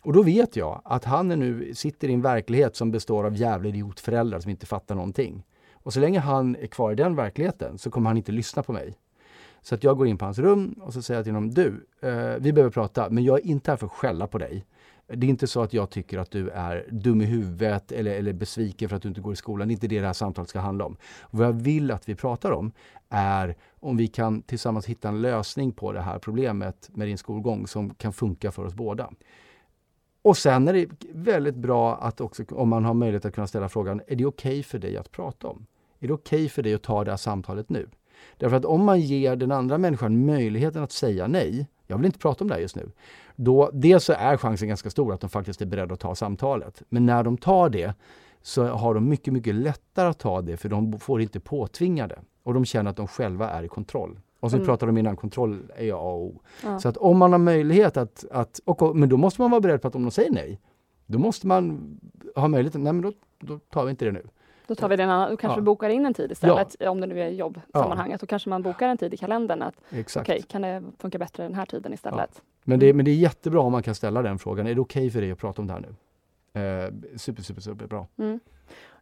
Och 0.00 0.12
då 0.12 0.22
vet 0.22 0.56
jag 0.56 0.82
att 0.84 1.04
han 1.04 1.28
nu 1.28 1.74
sitter 1.74 2.08
i 2.08 2.12
en 2.12 2.22
verklighet 2.22 2.76
som 2.76 2.90
består 2.90 3.24
av 3.24 3.36
jävla 3.36 3.68
idiotföräldrar 3.68 4.40
som 4.40 4.50
inte 4.50 4.66
fattar 4.66 4.94
någonting. 4.94 5.44
Och 5.72 5.92
så 5.92 6.00
länge 6.00 6.18
han 6.18 6.56
är 6.56 6.66
kvar 6.66 6.92
i 6.92 6.94
den 6.94 7.16
verkligheten 7.16 7.78
så 7.78 7.90
kommer 7.90 8.10
han 8.10 8.16
inte 8.16 8.32
lyssna 8.32 8.62
på 8.62 8.72
mig. 8.72 8.96
Så 9.62 9.74
att 9.74 9.84
jag 9.84 9.96
går 9.96 10.06
in 10.06 10.18
på 10.18 10.24
hans 10.24 10.38
rum 10.38 10.74
och 10.80 10.92
så 10.92 11.02
säger 11.02 11.18
jag 11.18 11.24
till 11.24 11.34
honom, 11.34 11.50
du, 11.50 11.86
eh, 12.00 12.34
vi 12.38 12.52
behöver 12.52 12.70
prata, 12.70 13.10
men 13.10 13.24
jag 13.24 13.38
är 13.38 13.46
inte 13.46 13.70
här 13.70 13.76
för 13.76 13.86
att 13.86 13.92
skälla 13.92 14.26
på 14.26 14.38
dig. 14.38 14.66
Det 15.06 15.26
är 15.26 15.30
inte 15.30 15.46
så 15.46 15.62
att 15.62 15.72
jag 15.72 15.90
tycker 15.90 16.18
att 16.18 16.30
du 16.30 16.48
är 16.48 16.86
dum 16.90 17.20
i 17.20 17.24
huvudet 17.24 17.92
eller, 17.92 18.10
eller 18.10 18.32
besviken 18.32 18.88
för 18.88 18.96
att 18.96 19.02
du 19.02 19.08
inte 19.08 19.20
går 19.20 19.32
i 19.32 19.36
skolan. 19.36 19.68
Det 19.68 19.72
är 19.72 19.74
inte 19.74 19.88
det 19.88 20.00
det 20.00 20.06
här 20.06 20.12
samtalet 20.12 20.48
ska 20.48 20.60
handla 20.60 20.84
om. 20.84 20.96
Vad 21.30 21.46
jag 21.46 21.52
vill 21.52 21.90
att 21.90 22.08
vi 22.08 22.14
pratar 22.14 22.52
om 22.52 22.72
är 23.08 23.56
om 23.80 23.96
vi 23.96 24.06
kan 24.06 24.42
tillsammans 24.42 24.86
hitta 24.86 25.08
en 25.08 25.22
lösning 25.22 25.72
på 25.72 25.92
det 25.92 26.00
här 26.00 26.18
problemet 26.18 26.90
med 26.92 27.08
din 27.08 27.18
skolgång 27.18 27.66
som 27.66 27.94
kan 27.94 28.12
funka 28.12 28.50
för 28.50 28.64
oss 28.64 28.74
båda. 28.74 29.10
Och 30.22 30.36
sen 30.36 30.68
är 30.68 30.72
det 30.72 30.88
väldigt 31.12 31.54
bra 31.54 31.96
att 31.96 32.20
också, 32.20 32.44
om 32.50 32.68
man 32.68 32.84
har 32.84 32.94
möjlighet 32.94 33.24
att 33.24 33.34
kunna 33.34 33.46
ställa 33.46 33.68
frågan, 33.68 34.00
är 34.06 34.16
det 34.16 34.26
okej 34.26 34.50
okay 34.50 34.62
för 34.62 34.78
dig 34.78 34.96
att 34.96 35.10
prata 35.10 35.48
om? 35.48 35.66
Är 35.98 36.08
det 36.08 36.14
okej 36.14 36.36
okay 36.36 36.48
för 36.48 36.62
dig 36.62 36.74
att 36.74 36.82
ta 36.82 37.04
det 37.04 37.10
här 37.10 37.16
samtalet 37.16 37.68
nu? 37.68 37.88
Därför 38.36 38.56
att 38.56 38.64
om 38.64 38.84
man 38.84 39.00
ger 39.00 39.36
den 39.36 39.52
andra 39.52 39.78
människan 39.78 40.26
möjligheten 40.26 40.82
att 40.82 40.92
säga 40.92 41.26
nej, 41.26 41.68
jag 41.86 41.96
vill 41.96 42.06
inte 42.06 42.18
prata 42.18 42.44
om 42.44 42.48
det 42.48 42.54
här 42.54 42.62
just 42.62 42.76
nu, 42.76 42.90
då 43.36 43.70
dels 43.72 44.04
så 44.04 44.12
är 44.12 44.36
chansen 44.36 44.68
ganska 44.68 44.90
stor 44.90 45.14
att 45.14 45.20
de 45.20 45.30
faktiskt 45.30 45.62
är 45.62 45.66
beredda 45.66 45.94
att 45.94 46.00
ta 46.00 46.14
samtalet. 46.14 46.82
Men 46.88 47.06
när 47.06 47.22
de 47.22 47.36
tar 47.36 47.68
det 47.68 47.94
så 48.42 48.64
har 48.64 48.94
de 48.94 49.08
mycket, 49.08 49.32
mycket 49.32 49.54
lättare 49.54 50.08
att 50.08 50.18
ta 50.18 50.42
det 50.42 50.56
för 50.56 50.68
de 50.68 50.98
får 50.98 51.20
inte 51.20 51.40
påtvingade. 51.40 52.18
Och 52.42 52.54
de 52.54 52.64
känner 52.64 52.90
att 52.90 52.96
de 52.96 53.06
själva 53.06 53.50
är 53.50 53.62
i 53.62 53.68
kontroll. 53.68 54.20
Och 54.40 54.50
så 54.50 54.56
mm. 54.56 54.66
pratar 54.66 54.86
de 54.86 54.98
innan, 54.98 55.16
kontroll 55.16 55.58
är 55.76 55.92
A 55.92 55.96
och 55.96 56.22
O. 56.22 56.40
Ja. 56.64 56.80
Så 56.80 56.88
att 56.88 56.96
om 56.96 57.18
man 57.18 57.32
har 57.32 57.38
möjlighet 57.38 57.96
att, 57.96 58.24
att 58.30 58.60
och, 58.64 58.96
men 58.96 59.08
då 59.08 59.16
måste 59.16 59.40
man 59.40 59.50
vara 59.50 59.60
beredd 59.60 59.82
på 59.82 59.88
att 59.88 59.94
om 59.94 60.02
de 60.02 60.10
säger 60.10 60.30
nej, 60.30 60.60
då 61.06 61.18
måste 61.18 61.46
man 61.46 61.96
ha 62.36 62.48
möjlighet, 62.48 62.74
nej 62.74 62.92
men 62.92 63.02
då, 63.02 63.12
då 63.38 63.58
tar 63.58 63.84
vi 63.84 63.90
inte 63.90 64.04
det 64.04 64.12
nu. 64.12 64.22
Då 64.68 64.74
tar 64.74 64.88
vi 64.88 64.96
den 64.96 65.10
annan, 65.10 65.30
då 65.30 65.36
kanske 65.36 65.60
ja. 65.60 65.62
bokar 65.62 65.90
in 65.90 66.06
en 66.06 66.14
tid 66.14 66.32
istället, 66.32 66.76
ja. 66.78 66.90
om 66.90 67.00
det 67.00 67.06
nu 67.06 67.20
är 67.20 67.28
jobbsammanhanget. 67.28 68.12
Ja. 68.12 68.18
Då 68.20 68.26
kanske 68.26 68.48
man 68.48 68.62
bokar 68.62 68.88
en 68.88 68.98
tid 68.98 69.14
i 69.14 69.16
kalendern 69.16 69.62
att 69.62 69.74
okej, 69.90 70.20
okay, 70.20 70.42
kan 70.42 70.62
det 70.62 70.82
funka 70.98 71.18
bättre 71.18 71.42
den 71.42 71.54
här 71.54 71.66
tiden 71.66 71.92
istället? 71.92 72.30
Ja. 72.34 72.40
Men, 72.64 72.78
det, 72.78 72.92
men 72.92 73.04
det 73.04 73.10
är 73.10 73.14
jättebra 73.14 73.60
om 73.60 73.72
man 73.72 73.82
kan 73.82 73.94
ställa 73.94 74.22
den 74.22 74.38
frågan. 74.38 74.66
Är 74.66 74.74
det 74.74 74.80
okej 74.80 75.00
okay 75.00 75.10
för 75.10 75.20
dig 75.20 75.30
att 75.30 75.38
prata 75.38 75.62
om 75.62 75.66
det 75.66 75.72
här 75.72 75.80
nu? 75.80 75.94
Eh, 76.60 77.16
super, 77.16 77.42
super, 77.42 77.60
super 77.60 77.86
bra. 77.86 78.06
Mm. 78.18 78.40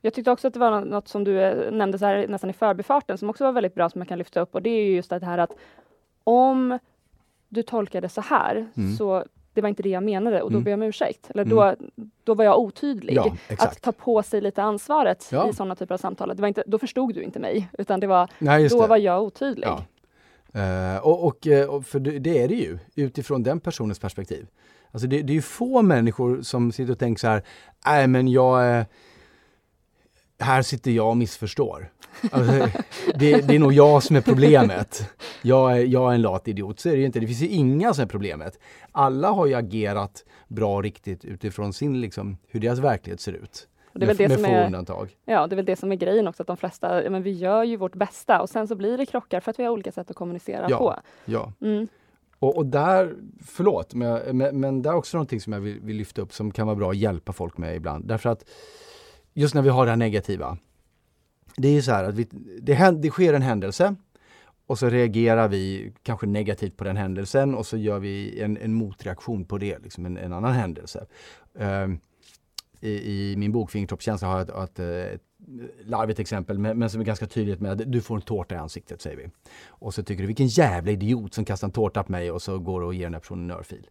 Jag 0.01 0.15
tyckte 0.15 0.31
också 0.31 0.49
att 0.49 0.55
det 0.55 0.61
var 0.61 0.81
något 0.81 1.09
som 1.09 1.25
du 1.25 1.41
eh, 1.41 1.73
nämnde 1.73 1.99
så 1.99 2.07
här, 2.07 2.29
nästan 2.29 2.51
i 2.51 2.53
förbifarten 2.53 3.19
som 3.19 3.31
också 3.31 3.45
var 3.45 3.53
väldigt 3.53 3.75
bra 3.75 3.91
som 3.91 3.99
man 3.99 4.07
kan 4.07 4.19
lyfta 4.19 4.41
upp 4.41 4.55
och 4.55 4.63
det 4.63 4.71
är 4.71 4.95
just 4.95 5.11
det 5.11 5.25
här 5.25 5.39
att 5.39 5.57
om 6.25 6.79
du 7.49 7.63
tolkar 7.63 8.01
det 8.01 8.09
så 8.09 8.21
här 8.21 8.67
mm. 8.77 8.97
så 8.97 9.25
det 9.57 9.63
var 9.63 9.69
inte 9.69 9.83
det 9.83 9.89
jag 9.89 10.03
menade 10.03 10.43
och 10.43 10.51
då 10.51 10.57
mm. 10.57 10.65
ber 10.65 10.71
jag 10.71 10.79
om 10.79 10.83
ursäkt. 10.83 11.31
Eller 11.31 11.45
då, 11.45 11.63
mm. 11.63 11.77
då 12.25 12.35
var 12.35 12.45
jag 12.45 12.59
otydlig. 12.59 13.17
Ja, 13.17 13.37
att 13.59 13.83
ta 13.83 13.93
på 13.93 14.23
sig 14.23 14.41
lite 14.41 14.63
ansvaret 14.63 15.29
ja. 15.33 15.51
i 15.51 15.53
sådana 15.53 15.75
typer 15.75 15.95
av 15.95 15.99
samtal. 15.99 16.29
Det 16.37 16.41
var 16.41 16.49
inte, 16.49 16.65
då 16.67 16.79
förstod 16.79 17.15
du 17.15 17.23
inte 17.23 17.39
mig, 17.39 17.69
utan 17.79 18.01
det 18.01 18.07
var, 18.07 18.31
Nej, 18.39 18.69
då 18.69 18.83
det. 18.83 18.89
var 18.89 18.97
jag 18.97 19.23
otydlig. 19.23 19.67
Ja. 19.67 19.85
Uh, 20.57 21.07
och, 21.07 21.25
och, 21.27 21.47
eh, 21.47 21.81
för 21.81 21.99
det 21.99 22.43
är 22.43 22.49
det 22.49 22.55
ju, 22.55 22.79
utifrån 22.95 23.43
den 23.43 23.61
personens 23.61 23.99
perspektiv. 23.99 24.47
Alltså 24.91 25.09
det, 25.09 25.23
det 25.23 25.33
är 25.33 25.35
ju 25.35 25.43
få 25.43 25.83
människor 25.83 26.43
som 26.43 26.73
sitter 26.73 26.93
och 26.93 26.99
tänker 26.99 27.21
så 27.21 27.27
här, 27.27 27.43
nej 27.87 28.07
men 28.07 28.29
jag, 28.29 28.85
här 30.39 30.63
sitter 30.63 30.91
jag 30.91 31.09
och 31.09 31.17
missförstår. 31.17 31.91
Alltså, 32.33 32.81
det, 33.15 33.49
det, 33.49 33.55
är 33.55 33.59
nog 33.59 33.73
jag 33.73 34.03
som 34.03 34.17
är 34.17 34.21
problemet. 34.21 35.11
Jag 35.43 35.73
är, 35.73 35.85
jag 35.85 36.11
är 36.11 36.15
en 36.15 36.23
lat 36.23 36.49
idiot. 36.49 36.81
Så 36.81 36.89
är 36.89 36.93
det 36.93 36.99
ju 36.99 37.07
inte. 37.07 37.21
Det 37.21 37.27
finns 37.27 37.43
ju 37.43 37.49
inga 37.49 37.95
som 37.95 38.03
är 38.03 38.09
problemet. 38.09 38.59
Alla 38.93 39.31
har 39.31 39.47
ju 39.47 39.55
agerat 39.55 40.25
bra 40.49 40.77
och 40.77 40.83
riktigt 40.83 41.25
utifrån 41.25 41.73
sin, 41.73 42.01
liksom, 42.01 42.39
hur 42.49 42.61
deras 42.61 42.79
verklighet 42.79 43.21
ser 43.21 43.33
ut. 43.33 43.69
det 43.93 44.05
är 44.05 44.07
väl 44.07 44.17
det 44.17 44.29
med, 44.29 44.37
som 44.39 44.45
få 44.45 44.51
är, 44.51 44.67
undantag. 44.67 45.17
Ja, 45.25 45.47
det 45.47 45.55
är 45.55 45.57
väl 45.57 45.65
det 45.65 45.77
som 45.77 45.93
är 45.93 45.97
grejen 45.97 46.29
också, 46.29 46.43
att 46.43 46.47
de 46.47 46.57
flesta, 46.57 47.05
ja, 47.05 47.11
men 47.11 47.23
vi 47.23 47.31
gör 47.31 47.65
ju 47.65 47.77
vårt 47.77 47.95
bästa 47.95 48.41
och 48.41 48.51
sen 48.51 48.69
så 48.69 48.75
blir 48.75 48.99
det 48.99 49.07
krockar 49.07 49.41
för 49.41 49.51
att 49.51 49.59
vi 49.59 49.65
har 49.65 49.71
olika 49.71 49.93
sätt 49.93 50.11
att 50.11 50.17
kommunicera 50.17 50.67
ja, 50.71 50.79
på. 50.79 50.97
Ja. 51.25 51.53
Mm. 51.61 51.89
Och, 52.39 52.57
och, 52.57 52.67
där, 52.67 53.15
förlåt, 53.47 53.95
men, 53.95 54.37
men, 54.37 54.61
men 54.61 54.83
det 54.83 54.89
är 54.89 54.95
också 54.95 55.17
någonting 55.17 55.41
som 55.41 55.53
jag 55.53 55.61
vill, 55.61 55.81
vill 55.81 55.97
lyfta 55.97 56.23
upp 56.23 56.33
som 56.33 56.51
kan 56.51 56.67
vara 56.67 56.77
bra 56.77 56.91
att 56.91 56.97
hjälpa 56.97 57.33
folk 57.33 57.59
med 57.59 57.77
ibland. 57.77 58.05
Därför 58.05 58.31
att 58.31 58.45
just 59.35 59.55
när 59.55 59.63
vi 59.63 59.69
har 59.69 59.85
det 59.85 59.91
här 59.91 59.97
negativa. 59.97 60.59
Det 61.57 61.69
är 61.69 61.83
så 61.83 61.93
här 61.93 62.05
att 62.05 62.15
vi, 62.15 62.27
det, 62.61 62.91
det 63.03 63.11
sker 63.11 63.35
en 63.35 63.43
händelse 63.43 63.97
och 64.67 64.79
så 64.79 64.89
reagerar 64.89 65.49
vi 65.49 65.93
kanske 66.03 66.27
negativt 66.27 66.77
på 66.77 66.85
den 66.85 66.97
händelsen 66.97 67.55
och 67.55 67.67
så 67.67 67.77
gör 67.77 67.99
vi 67.99 68.41
en, 68.41 68.57
en 68.57 68.75
motreaktion 68.75 69.45
på 69.45 69.59
det, 69.59 69.79
liksom 69.79 70.07
en, 70.07 70.17
en 70.17 70.33
annan 70.33 70.53
händelse. 70.53 71.07
Uh, 71.61 71.97
i, 72.81 72.91
i, 72.91 73.37
min 73.37 73.53
bok 73.53 73.71
Fingertoppskänsla 73.71 74.29
har 74.29 74.39
jag 74.39 74.65
ett, 74.65 74.79
ett, 74.79 75.15
ett 75.15 75.23
larvigt 75.85 76.21
exempel 76.21 76.59
men, 76.59 76.79
men, 76.79 76.91
som 76.91 77.01
är 77.01 77.05
ganska 77.05 77.27
tydligt 77.27 77.61
med 77.61 77.73
att 77.73 77.93
du 77.93 78.01
får 78.01 78.17
en 78.17 78.23
tårta 78.23 78.55
i 78.55 78.59
ansiktet 78.59 79.03
säger 79.03 79.17
vi. 79.17 79.31
Och 79.69 79.95
så 79.95 80.03
tycker 80.03 80.23
du 80.23 80.27
vilken 80.27 80.47
jävla 80.47 80.91
idiot 80.93 81.35
som 81.35 81.45
kastar 81.45 81.69
en 81.69 81.73
tårta 81.73 82.03
på 82.03 82.13
mig 82.13 82.31
och 82.31 82.43
så 82.43 82.59
går 82.59 82.81
du 82.81 82.87
och 82.87 82.95
ger 82.95 83.05
den 83.05 83.15
här 83.15 83.21
personen 83.21 83.51
en 83.51 83.57
örfil. 83.57 83.87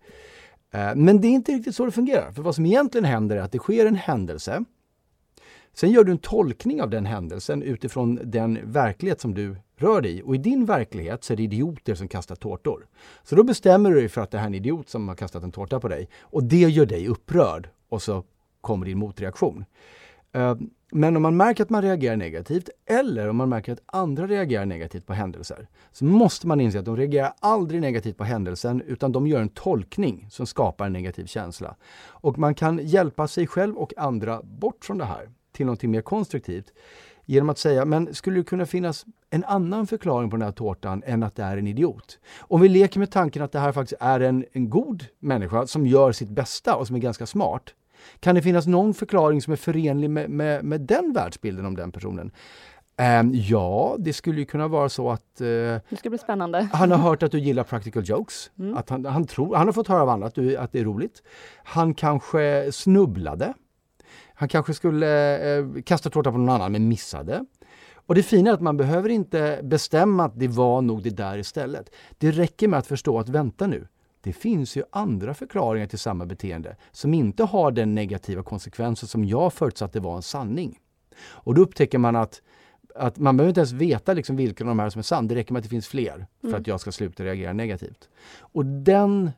Uh, 0.76 0.96
men 0.96 1.22
det 1.22 1.28
är 1.28 1.32
inte 1.32 1.52
riktigt 1.52 1.76
så 1.76 1.86
det 1.86 1.92
fungerar. 1.92 2.32
För 2.32 2.42
vad 2.42 2.56
som 2.56 2.66
egentligen 2.66 3.06
händer 3.06 3.38
är 3.38 3.42
att 3.42 3.52
det 3.52 3.60
sker 3.60 3.86
en 3.86 3.96
händelse 3.96 4.66
Sen 5.76 5.92
gör 5.92 6.04
du 6.04 6.12
en 6.12 6.18
tolkning 6.18 6.82
av 6.82 6.90
den 6.90 7.06
händelsen 7.06 7.62
utifrån 7.62 8.20
den 8.24 8.72
verklighet 8.72 9.22
som 9.22 9.34
du 9.34 9.56
rör 9.78 10.02
dig 10.02 10.18
i. 10.18 10.22
Och 10.22 10.36
i 10.36 10.38
din 10.38 10.66
verklighet 10.66 11.24
så 11.24 11.34
är 11.34 11.38
det 11.38 11.44
idioter 11.44 11.96
som 11.96 12.08
kastar 12.08 12.36
tårtor. 12.36 12.88
Så 13.24 13.36
då 13.36 13.44
bestämmer 13.44 13.92
du 13.92 13.96
dig 13.96 14.10
för 14.10 14.22
att 14.22 14.32
det 14.32 14.38
här 14.38 14.46
är 14.46 14.48
en 14.48 14.56
idiot 14.56 14.90
som 14.90 15.08
har 15.08 15.16
kastat 15.16 15.44
en 15.44 15.52
tårta 15.52 15.80
på 15.80 15.88
dig. 15.88 16.10
Och 16.22 16.44
det 16.44 16.58
gör 16.58 16.86
dig 16.86 17.08
upprörd. 17.08 17.70
Och 17.90 18.02
så 18.02 18.24
kommer 18.62 18.86
din 18.86 18.98
motreaktion. 18.98 19.66
Eh, 20.32 20.56
men 20.92 21.16
om 21.16 21.22
man 21.22 21.38
märker 21.38 21.64
att 21.64 21.70
man 21.70 21.82
reagerar 21.82 22.16
negativt 22.16 22.70
eller 22.86 23.28
om 23.28 23.36
man 23.36 23.50
märker 23.50 23.74
att 23.74 23.84
andra 23.86 24.28
reagerar 24.28 24.66
negativt 24.66 25.06
på 25.06 25.14
händelser 25.14 25.68
så 25.92 26.06
måste 26.06 26.48
man 26.48 26.62
inse 26.62 26.80
att 26.80 26.86
de 26.86 26.98
reagerar 26.98 27.34
aldrig 27.40 27.82
negativt 27.82 28.18
på 28.18 28.24
händelsen 28.24 28.82
utan 28.82 29.12
de 29.12 29.28
gör 29.28 29.42
en 29.42 29.50
tolkning 29.50 30.28
som 30.32 30.48
skapar 30.48 30.86
en 30.86 30.94
negativ 30.94 31.26
känsla. 31.26 31.76
Och 32.08 32.40
man 32.40 32.56
kan 32.56 32.80
hjälpa 32.84 33.28
sig 33.28 33.48
själv 33.48 33.78
och 33.78 33.94
andra 33.98 34.42
bort 34.44 34.86
från 34.86 34.98
det 34.98 35.06
här 35.06 35.30
till 35.56 35.66
någonting 35.66 35.92
mer 35.92 36.02
konstruktivt 36.02 36.74
genom 37.26 37.50
att 37.50 37.58
säga, 37.58 37.86
men 37.86 38.14
skulle 38.14 38.40
det 38.40 38.44
kunna 38.44 38.66
finnas 38.66 39.06
en 39.30 39.44
annan 39.44 39.88
förklaring 39.88 40.30
på 40.30 40.36
den 40.36 40.46
här 40.46 40.52
tårtan 40.52 41.04
än 41.06 41.24
att 41.24 41.36
det 41.36 41.44
är 41.44 41.58
en 41.58 41.68
idiot? 41.68 42.20
Om 42.40 42.62
vi 42.62 42.70
leker 42.70 43.00
med 43.00 43.12
tanken 43.12 43.42
att 43.42 43.52
det 43.52 43.60
här 43.60 43.72
faktiskt 43.72 44.02
är 44.02 44.20
en, 44.20 44.46
en 44.52 44.70
god 44.70 45.06
människa 45.20 45.68
som 45.68 45.88
gör 45.88 46.12
sitt 46.12 46.30
bästa 46.30 46.76
och 46.76 46.88
som 46.88 46.96
är 46.96 47.00
ganska 47.00 47.26
smart. 47.26 47.74
Kan 48.20 48.36
det 48.36 48.42
finnas 48.42 48.68
någon 48.68 48.94
förklaring 48.94 49.42
som 49.42 49.54
är 49.54 49.58
förenlig 49.58 50.10
med, 50.10 50.30
med, 50.30 50.66
med 50.66 50.82
den 50.82 51.14
världsbilden 51.14 51.66
om 51.66 51.76
den 51.76 51.92
personen? 51.92 52.32
Um, 53.20 53.32
ja, 53.34 53.96
det 54.00 54.14
skulle 54.14 54.40
ju 54.40 54.46
kunna 54.46 54.68
vara 54.68 54.90
så 54.90 55.12
att... 55.12 55.42
Uh, 55.42 55.48
det 55.90 55.98
ska 56.00 56.10
bli 56.10 56.18
spännande. 56.18 56.70
Han 56.74 56.92
har 56.92 56.98
hört 56.98 57.24
att 57.24 57.32
du 57.32 57.40
gillar 57.40 57.64
practical 57.64 58.04
jokes. 58.06 58.52
Mm. 58.60 58.78
Att 58.78 58.90
han, 58.90 59.06
han, 59.06 59.28
tror, 59.28 59.56
han 59.56 59.68
har 59.68 59.74
fått 59.74 59.88
höra 59.88 60.02
av 60.02 60.10
andra 60.10 60.28
att, 60.28 60.36
du, 60.36 60.58
att 60.58 60.72
det 60.72 60.80
är 60.80 60.84
roligt. 60.84 61.24
Han 61.64 61.94
kanske 61.94 62.72
snubblade 62.72 63.54
han 64.36 64.50
kanske 64.50 64.74
skulle 64.74 65.40
eh, 65.58 65.66
kasta 65.86 66.10
tårta 66.10 66.32
på 66.32 66.38
någon 66.38 66.50
annan 66.50 66.72
men 66.72 66.88
missade. 66.88 67.46
Och 67.96 68.16
det 68.16 68.24
fina 68.24 68.50
är 68.50 68.54
att 68.54 68.62
man 68.62 68.78
behöver 68.78 69.10
inte 69.10 69.60
bestämma 69.64 70.26
att 70.26 70.40
det 70.40 70.48
var 70.48 70.82
nog 70.82 71.04
det 71.04 71.10
där 71.10 71.38
istället. 71.38 71.90
Det 72.18 72.32
räcker 72.32 72.68
med 72.68 72.80
att 72.80 72.88
förstå 72.88 73.20
att 73.20 73.30
vänta 73.30 73.68
nu, 73.68 73.88
det 74.22 74.34
finns 74.34 74.78
ju 74.78 74.84
andra 74.90 75.34
förklaringar 75.34 75.88
till 75.88 76.00
samma 76.00 76.26
beteende 76.26 76.76
som 76.92 77.14
inte 77.14 77.44
har 77.44 77.72
den 77.72 77.96
negativa 77.96 78.44
konsekvensen 78.44 79.10
som 79.10 79.26
jag 79.26 79.54
förutsatte 79.54 80.00
var 80.00 80.16
en 80.16 80.22
sanning. 80.22 80.80
Och 81.18 81.54
då 81.56 81.62
upptäcker 81.62 81.98
man 81.98 82.16
att, 82.16 82.42
att 82.96 83.18
man 83.18 83.38
behöver 83.38 83.50
inte 83.50 83.60
ens 83.60 83.72
veta 83.72 84.14
liksom 84.14 84.36
vilken 84.36 84.68
av 84.68 84.72
de 84.76 84.80
här 84.80 84.90
som 84.90 85.00
är 85.00 85.04
sann. 85.04 85.28
Det 85.28 85.36
räcker 85.36 85.54
med 85.54 85.60
att 85.60 85.64
det 85.64 85.70
finns 85.70 85.88
fler 85.88 86.28
för 86.42 86.48
mm. 86.48 86.62
att 86.62 86.68
jag 86.68 86.80
ska 86.80 86.92
sluta 86.92 87.24
reagera 87.24 87.54
negativt. 87.54 88.10
Och 88.40 88.66
den 88.66 89.32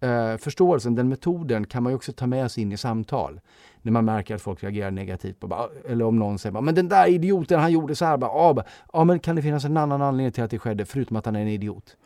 eh, 0.00 0.36
förståelsen, 0.36 0.94
den 0.94 1.08
metoden 1.08 1.66
kan 1.66 1.82
man 1.82 1.94
också 1.94 2.12
ta 2.12 2.26
med 2.26 2.50
sig 2.50 2.62
in 2.62 2.72
i 2.72 2.76
samtal. 2.76 3.40
När 3.88 3.92
man 3.92 4.04
märker 4.04 4.34
att 4.34 4.42
folk 4.42 4.62
reagerar 4.62 4.90
negativt. 4.90 5.40
Bara, 5.40 5.68
eller 5.88 6.04
om 6.04 6.18
någon 6.18 6.38
säger 6.38 6.60
men 6.60 6.74
den 6.74 6.88
där 6.88 7.08
idioten 7.08 7.60
han 7.60 7.72
gjorde 7.72 7.94
så 7.94 8.04
här. 8.04 8.16
Bara, 8.16 8.30
ah, 8.30 8.64
ja, 8.92 9.04
men 9.04 9.18
kan 9.18 9.36
det 9.36 9.42
finnas 9.42 9.64
en 9.64 9.76
annan 9.76 10.02
anledning 10.02 10.32
till 10.32 10.44
att 10.44 10.50
det 10.50 10.58
skedde 10.58 10.84
förutom 10.84 11.16
att 11.16 11.26
han 11.26 11.36
är 11.36 11.40
en 11.40 11.48
idiot? 11.48 11.96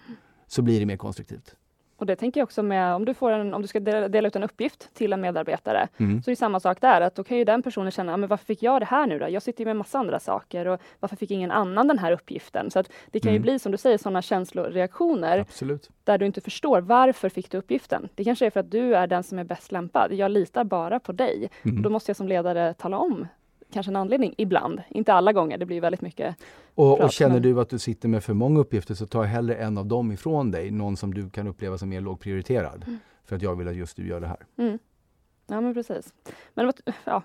Så 0.46 0.62
blir 0.62 0.80
det 0.80 0.86
mer 0.86 0.96
konstruktivt. 0.96 1.54
Och 2.02 2.06
det 2.06 2.16
tänker 2.16 2.40
jag 2.40 2.46
också 2.46 2.62
med 2.62 2.94
om 2.94 3.04
du, 3.04 3.14
får 3.14 3.30
en, 3.30 3.54
om 3.54 3.62
du 3.62 3.68
ska 3.68 3.80
dela, 3.80 4.08
dela 4.08 4.28
ut 4.28 4.36
en 4.36 4.42
uppgift 4.42 4.94
till 4.94 5.12
en 5.12 5.20
medarbetare, 5.20 5.88
mm. 5.96 6.22
så 6.22 6.30
är 6.30 6.32
det 6.32 6.36
samma 6.36 6.60
sak 6.60 6.80
där, 6.80 7.00
att 7.00 7.14
då 7.14 7.24
kan 7.24 7.36
ju 7.36 7.44
den 7.44 7.62
personen 7.62 7.90
känna, 7.90 8.16
men 8.16 8.28
varför 8.28 8.44
fick 8.44 8.62
jag 8.62 8.80
det 8.80 8.86
här 8.86 9.06
nu 9.06 9.18
då? 9.18 9.28
Jag 9.28 9.42
sitter 9.42 9.60
ju 9.60 9.66
med 9.66 9.76
massa 9.76 9.98
andra 9.98 10.20
saker 10.20 10.66
och 10.66 10.80
varför 11.00 11.16
fick 11.16 11.30
ingen 11.30 11.50
annan 11.50 11.88
den 11.88 11.98
här 11.98 12.12
uppgiften? 12.12 12.70
Så 12.70 12.78
att 12.78 12.90
det 13.10 13.20
kan 13.20 13.28
mm. 13.28 13.34
ju 13.34 13.40
bli, 13.40 13.58
som 13.58 13.72
du 13.72 13.78
säger, 13.78 13.98
sådana 13.98 14.22
känsloreaktioner 14.22 15.38
Absolut. 15.38 15.90
där 16.04 16.18
du 16.18 16.26
inte 16.26 16.40
förstår 16.40 16.80
varför 16.80 17.28
fick 17.28 17.50
du 17.50 17.58
uppgiften? 17.58 18.08
Det 18.14 18.24
kanske 18.24 18.46
är 18.46 18.50
för 18.50 18.60
att 18.60 18.70
du 18.70 18.94
är 18.94 19.06
den 19.06 19.22
som 19.22 19.38
är 19.38 19.44
bäst 19.44 19.72
lämpad. 19.72 20.12
Jag 20.12 20.30
litar 20.30 20.64
bara 20.64 21.00
på 21.00 21.12
dig. 21.12 21.50
Mm. 21.62 21.76
Och 21.76 21.82
då 21.82 21.90
måste 21.90 22.10
jag 22.10 22.16
som 22.16 22.28
ledare 22.28 22.74
tala 22.74 22.98
om 22.98 23.26
kanske 23.72 23.92
en 23.92 23.96
anledning 23.96 24.34
ibland, 24.38 24.82
inte 24.88 25.12
alla 25.12 25.32
gånger, 25.32 25.58
det 25.58 25.66
blir 25.66 25.80
väldigt 25.80 26.00
mycket 26.00 26.36
och, 26.74 27.00
och 27.00 27.12
känner 27.12 27.40
du 27.40 27.60
att 27.60 27.68
du 27.68 27.78
sitter 27.78 28.08
med 28.08 28.24
för 28.24 28.34
många 28.34 28.60
uppgifter 28.60 28.94
så 28.94 29.06
ta 29.06 29.22
hellre 29.22 29.54
en 29.54 29.78
av 29.78 29.86
dem 29.86 30.12
ifrån 30.12 30.50
dig, 30.50 30.70
någon 30.70 30.96
som 30.96 31.14
du 31.14 31.30
kan 31.30 31.46
uppleva 31.46 31.78
som 31.78 31.88
mer 31.88 32.00
lågprioriterad. 32.00 32.84
Mm. 32.86 32.98
För 33.24 33.36
att 33.36 33.42
jag 33.42 33.56
vill 33.56 33.68
att 33.68 33.76
just 33.76 33.96
du 33.96 34.08
gör 34.08 34.20
det 34.20 34.26
här. 34.26 34.46
Mm. 34.58 34.78
Ja 35.46 35.60
men 35.60 35.74
precis. 35.74 36.14
Men 36.54 36.66
var, 36.66 36.74
ja, 37.04 37.22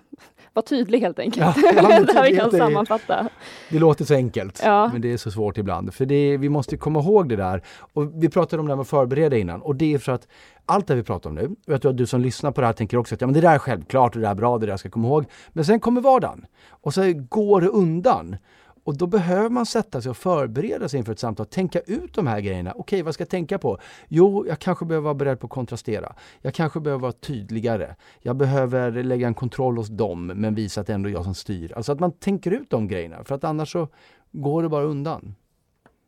var 0.52 0.62
tydlig 0.62 1.00
helt 1.00 1.18
enkelt. 1.18 1.56
Ja, 1.56 1.72
ja, 1.76 2.00
det 2.00 2.12
här 2.12 2.30
vi 2.30 2.36
kan 2.36 2.50
sammanfatta. 2.50 3.28
Det 3.70 3.78
låter 3.78 4.04
så 4.04 4.14
enkelt, 4.14 4.60
ja. 4.64 4.90
men 4.92 5.00
det 5.00 5.12
är 5.12 5.16
så 5.16 5.30
svårt 5.30 5.58
ibland. 5.58 5.94
För 5.94 6.06
det, 6.06 6.36
vi 6.36 6.48
måste 6.48 6.76
komma 6.76 7.00
ihåg 7.00 7.28
det 7.28 7.36
där. 7.36 7.62
Och 7.92 8.22
vi 8.22 8.28
pratade 8.28 8.60
om 8.60 8.66
det 8.66 8.72
här 8.72 8.76
med 8.76 8.82
att 8.82 8.88
förbereda 8.88 9.36
innan 9.36 9.62
och 9.62 9.76
det 9.76 9.94
är 9.94 9.98
för 9.98 10.12
att 10.12 10.28
allt 10.68 10.86
det 10.86 10.94
vi 10.94 11.02
pratar 11.02 11.30
om 11.30 11.36
nu, 11.36 11.46
och 11.46 11.72
jag 11.72 11.82
tror 11.82 11.90
att 11.90 11.96
du 11.96 12.06
som 12.06 12.20
lyssnar 12.20 12.52
på 12.52 12.60
det 12.60 12.66
här 12.66 12.74
tänker 12.74 12.96
också 12.96 13.14
att 13.14 13.20
ja, 13.20 13.26
men 13.26 13.34
det 13.34 13.40
där 13.40 13.54
är 13.54 13.58
självklart, 13.58 14.12
det 14.12 14.20
där 14.20 14.30
är 14.30 14.34
bra, 14.34 14.58
det 14.58 14.66
där 14.66 14.76
ska 14.76 14.86
jag 14.86 14.92
komma 14.92 15.08
ihåg. 15.08 15.24
Men 15.48 15.64
sen 15.64 15.80
kommer 15.80 16.00
vardagen 16.00 16.46
och 16.70 16.94
så 16.94 17.12
går 17.28 17.60
det 17.60 17.68
undan. 17.68 18.36
Och 18.84 18.96
då 18.96 19.06
behöver 19.06 19.50
man 19.50 19.66
sätta 19.66 20.02
sig 20.02 20.10
och 20.10 20.16
förbereda 20.16 20.88
sig 20.88 20.98
inför 20.98 21.12
ett 21.12 21.18
samtal, 21.18 21.46
tänka 21.46 21.80
ut 21.80 22.14
de 22.14 22.26
här 22.26 22.40
grejerna. 22.40 22.70
Okej, 22.70 22.80
okay, 22.80 23.02
vad 23.02 23.14
ska 23.14 23.22
jag 23.22 23.28
tänka 23.28 23.58
på? 23.58 23.78
Jo, 24.08 24.46
jag 24.48 24.58
kanske 24.58 24.84
behöver 24.84 25.04
vara 25.04 25.14
beredd 25.14 25.40
på 25.40 25.46
att 25.46 25.50
kontrastera. 25.50 26.14
Jag 26.40 26.54
kanske 26.54 26.80
behöver 26.80 27.02
vara 27.02 27.12
tydligare. 27.12 27.94
Jag 28.20 28.36
behöver 28.36 29.02
lägga 29.02 29.26
en 29.26 29.34
kontroll 29.34 29.76
hos 29.76 29.88
dem, 29.88 30.26
men 30.26 30.54
visa 30.54 30.80
att 30.80 30.86
det 30.86 30.94
ändå 30.94 31.08
är 31.08 31.12
jag 31.12 31.24
som 31.24 31.34
styr. 31.34 31.72
Alltså 31.76 31.92
att 31.92 32.00
man 32.00 32.12
tänker 32.12 32.50
ut 32.50 32.70
de 32.70 32.88
grejerna, 32.88 33.24
för 33.24 33.34
att 33.34 33.44
annars 33.44 33.72
så 33.72 33.88
går 34.32 34.62
det 34.62 34.68
bara 34.68 34.84
undan. 34.84 35.34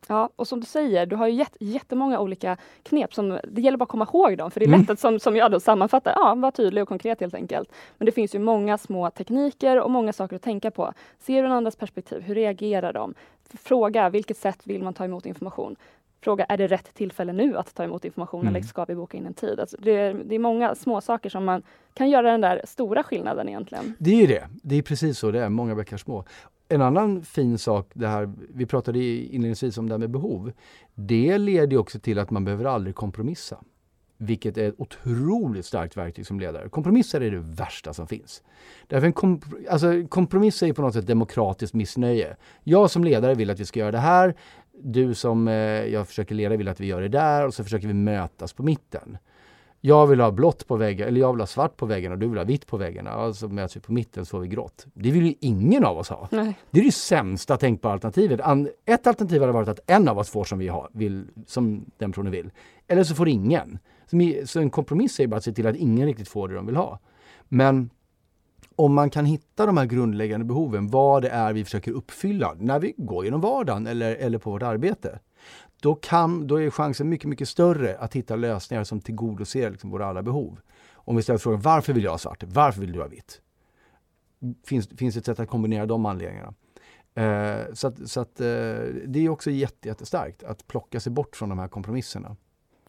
Ja, 0.07 0.29
och 0.35 0.47
som 0.47 0.59
du 0.59 0.65
säger, 0.65 1.05
du 1.05 1.15
har 1.15 1.27
ju 1.27 1.33
jätt, 1.33 1.57
jättemånga 1.59 2.19
olika 2.19 2.57
knep. 2.83 3.13
Som, 3.13 3.39
det 3.43 3.61
gäller 3.61 3.77
bara 3.77 3.83
att 3.83 3.89
komma 3.89 4.07
ihåg 4.13 4.37
dem, 4.37 4.51
för 4.51 4.59
det 4.59 4.65
är 4.65 4.67
mm. 4.67 4.79
lätt 4.79 4.89
att 4.89 4.99
som, 4.99 5.19
som 5.19 5.35
jag 5.35 5.51
då 5.51 5.59
sammanfattar, 5.59 6.13
ja, 6.15 6.35
var 6.35 6.51
tydlig 6.51 6.81
och 6.81 6.87
konkret 6.87 7.19
helt 7.19 7.33
enkelt. 7.33 7.69
Men 7.97 8.05
det 8.05 8.11
finns 8.11 8.35
ju 8.35 8.39
många 8.39 8.77
små 8.77 9.09
tekniker 9.09 9.81
och 9.81 9.91
många 9.91 10.13
saker 10.13 10.35
att 10.35 10.41
tänka 10.41 10.71
på. 10.71 10.93
Ser 11.19 11.41
du 11.41 11.47
en 11.47 11.53
andras 11.53 11.75
perspektiv? 11.75 12.21
Hur 12.21 12.35
reagerar 12.35 12.93
de? 12.93 13.13
Fråga, 13.53 14.09
vilket 14.09 14.37
sätt 14.37 14.59
vill 14.63 14.83
man 14.83 14.93
ta 14.93 15.05
emot 15.05 15.25
information? 15.25 15.75
Fråga, 16.23 16.45
är 16.45 16.57
det 16.57 16.67
rätt 16.67 16.93
tillfälle 16.93 17.33
nu 17.33 17.57
att 17.57 17.75
ta 17.75 17.83
emot 17.83 18.05
information 18.05 18.41
mm. 18.41 18.55
eller 18.55 18.65
ska 18.65 18.85
vi 18.85 18.95
boka 18.95 19.17
in 19.17 19.25
en 19.25 19.33
tid? 19.33 19.59
Alltså 19.59 19.77
det, 19.79 19.91
är, 19.91 20.13
det 20.13 20.35
är 20.35 20.39
många 20.39 20.75
små 20.75 21.01
saker 21.01 21.29
som 21.29 21.45
man 21.45 21.63
kan 21.93 22.09
göra 22.09 22.31
den 22.31 22.41
där 22.41 22.61
stora 22.65 23.03
skillnaden 23.03 23.49
egentligen. 23.49 23.93
Det 23.99 24.23
är 24.23 24.27
det. 24.27 24.47
Det 24.63 24.75
är 24.75 24.81
precis 24.81 25.19
så 25.19 25.31
det 25.31 25.39
är, 25.39 25.49
många 25.49 25.75
bäckar 25.75 25.97
små 25.97 26.25
en 26.71 26.81
annan 26.81 27.23
fin 27.23 27.57
sak, 27.57 27.91
det 27.93 28.07
här, 28.07 28.33
vi 28.49 28.65
pratade 28.65 28.99
inledningsvis 28.99 29.77
om 29.77 29.89
det 29.89 29.93
här 29.93 29.99
med 29.99 30.09
behov. 30.09 30.51
Det 30.95 31.37
leder 31.37 31.77
också 31.77 31.99
till 31.99 32.19
att 32.19 32.31
man 32.31 32.45
behöver 32.45 32.65
aldrig 32.65 32.95
kompromissa. 32.95 33.57
Vilket 34.17 34.57
är 34.57 34.69
ett 34.69 34.75
otroligt 34.77 35.65
starkt 35.65 35.97
verktyg 35.97 36.27
som 36.27 36.39
ledare. 36.39 36.69
Kompromisser 36.69 37.21
är 37.21 37.31
det 37.31 37.39
värsta 37.39 37.93
som 37.93 38.07
finns. 38.07 38.43
Därför 38.87 39.07
en 39.07 39.13
komp 39.13 39.45
alltså, 39.69 40.07
kompromiss 40.09 40.63
är 40.63 40.73
på 40.73 40.81
något 40.81 40.93
sätt 40.93 41.07
demokratiskt 41.07 41.73
missnöje. 41.73 42.35
Jag 42.63 42.91
som 42.91 43.03
ledare 43.03 43.35
vill 43.35 43.49
att 43.49 43.59
vi 43.59 43.65
ska 43.65 43.79
göra 43.79 43.91
det 43.91 43.97
här. 43.97 44.35
Du 44.83 45.13
som 45.13 45.47
eh, 45.47 45.53
jag 45.85 46.07
försöker 46.07 46.35
leda 46.35 46.55
vill 46.57 46.67
att 46.67 46.79
vi 46.79 46.87
gör 46.87 47.01
det 47.01 47.07
där 47.07 47.47
och 47.47 47.53
så 47.53 47.63
försöker 47.63 47.87
vi 47.87 47.93
mötas 47.93 48.53
på 48.53 48.63
mitten 48.63 49.17
jag 49.83 50.07
vill 50.07 50.19
ha 50.19 50.31
blått 50.31 50.67
på 50.67 50.75
väggen, 50.75 51.07
eller 51.07 51.19
jag 51.19 51.33
vill 51.33 51.39
ha 51.39 51.47
svart 51.47 51.77
på 51.77 51.85
väggen 51.85 52.11
och 52.11 52.17
du 52.17 52.27
vill 52.27 52.37
ha 52.37 52.45
vitt 52.45 52.67
på 52.67 52.77
väggen. 52.77 53.07
Och 53.07 53.35
så 53.35 53.47
möts 53.47 53.75
vi 53.75 53.79
på 53.79 53.93
mitten 53.93 54.25
så 54.25 54.29
får 54.29 54.39
vi 54.39 54.47
grått. 54.47 54.85
Det 54.93 55.11
vill 55.11 55.25
ju 55.25 55.33
ingen 55.39 55.85
av 55.85 55.97
oss 55.97 56.09
ha. 56.09 56.27
Nej. 56.31 56.57
Det 56.71 56.79
är 56.79 56.83
det 56.83 56.91
sämsta 56.91 57.57
tänkbara 57.57 57.93
alternativet. 57.93 58.39
Ett 58.85 59.07
alternativ 59.07 59.41
hade 59.41 59.53
varit 59.53 59.69
att 59.69 59.79
en 59.87 60.07
av 60.07 60.17
oss 60.17 60.29
får 60.29 60.43
som 60.43 60.59
vi 60.59 60.67
har, 60.67 60.89
vill, 60.93 61.27
som 61.47 61.85
den 61.97 62.11
personen 62.11 62.31
vill. 62.31 62.51
Eller 62.87 63.03
så 63.03 63.15
får 63.15 63.27
ingen. 63.27 63.79
Så 64.45 64.59
en 64.59 64.69
kompromiss 64.69 65.19
är 65.19 65.27
bara 65.27 65.37
att 65.37 65.43
se 65.43 65.53
till 65.53 65.67
att 65.67 65.75
ingen 65.75 66.07
riktigt 66.07 66.27
får 66.27 66.47
det 66.47 66.55
de 66.55 66.65
vill 66.65 66.75
ha. 66.75 66.99
Men 67.47 67.89
om 68.85 68.93
man 68.93 69.09
kan 69.09 69.25
hitta 69.25 69.65
de 69.65 69.77
här 69.77 69.85
grundläggande 69.85 70.45
behoven, 70.45 70.87
vad 70.87 71.21
det 71.21 71.29
är 71.29 71.53
vi 71.53 71.63
försöker 71.63 71.91
uppfylla 71.91 72.55
när 72.59 72.79
vi 72.79 72.93
går 72.97 73.25
genom 73.25 73.41
vardagen 73.41 73.87
eller, 73.87 74.15
eller 74.15 74.37
på 74.37 74.51
vårt 74.51 74.63
arbete 74.63 75.19
då, 75.81 75.95
kan, 75.95 76.47
då 76.47 76.61
är 76.61 76.69
chansen 76.69 77.09
mycket, 77.09 77.29
mycket 77.29 77.49
större 77.49 77.97
att 77.97 78.15
hitta 78.15 78.35
lösningar 78.35 78.83
som 78.83 79.01
tillgodoser 79.01 79.71
liksom 79.71 79.89
våra 79.89 80.05
alla 80.05 80.23
behov. 80.23 80.59
Om 80.93 81.15
vi 81.15 81.23
ställer 81.23 81.39
frågan 81.39 81.61
varför 81.61 81.93
vill 81.93 82.03
jag 82.03 82.11
ha 82.11 82.17
svart? 82.17 82.43
Varför 82.43 82.81
vill 82.81 82.91
du 82.91 82.99
ha 82.99 83.07
vitt? 83.07 83.41
Finns, 84.65 84.87
finns 84.87 85.17
ett 85.17 85.25
sätt 85.25 85.39
att 85.39 85.49
kombinera 85.49 85.85
de 85.85 86.05
anledningarna. 86.05 86.53
Eh, 87.13 87.73
så 87.73 87.87
att, 87.87 88.09
så 88.09 88.21
att, 88.21 88.39
eh, 88.39 88.45
det 89.05 89.19
är 89.19 89.29
också 89.29 89.51
jätte, 89.51 89.87
jättestarkt 89.87 90.43
att 90.43 90.67
plocka 90.67 90.99
sig 90.99 91.11
bort 91.11 91.35
från 91.35 91.49
de 91.49 91.59
här 91.59 91.67
kompromisserna. 91.67 92.35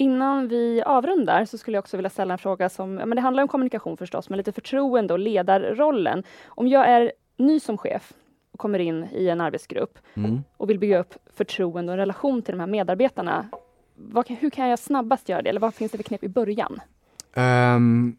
Innan 0.03 0.49
vi 0.49 0.83
avrundar 0.87 1.45
så 1.45 1.59
skulle 1.59 1.77
jag 1.77 1.83
också 1.83 1.97
vilja 1.97 2.11
ställa 2.11 2.35
en 2.35 2.38
fråga 2.38 2.69
som, 2.69 2.95
men 2.95 3.11
det 3.11 3.21
handlar 3.21 3.43
om 3.43 3.49
kommunikation 3.49 3.97
förstås, 3.97 4.29
men 4.29 4.37
lite 4.37 4.53
förtroende 4.53 5.12
och 5.12 5.19
ledarrollen. 5.19 6.23
Om 6.47 6.69
jag 6.69 6.88
är 6.88 7.12
ny 7.37 7.61
som 7.61 7.79
chef, 7.79 8.12
och 8.53 8.59
kommer 8.59 8.79
in 8.79 9.07
i 9.12 9.29
en 9.29 9.41
arbetsgrupp 9.41 9.99
mm. 10.15 10.43
och 10.57 10.71
vill 10.71 10.79
bygga 10.79 10.99
upp 10.99 11.15
förtroende 11.35 11.93
och 11.93 11.99
relation 11.99 12.43
till 12.43 12.53
de 12.53 12.61
här 12.61 12.67
medarbetarna. 12.67 13.49
Vad, 13.95 14.31
hur 14.31 14.51
kan 14.51 14.69
jag 14.69 14.79
snabbast 14.79 15.29
göra 15.29 15.43
det? 15.43 15.51
Eller 15.51 15.61
vad 15.61 15.75
finns 15.75 15.93
det 15.93 15.99
för 15.99 16.05
knep 16.05 16.25
i 16.25 16.29
början? 16.29 16.81
Um, 17.35 18.17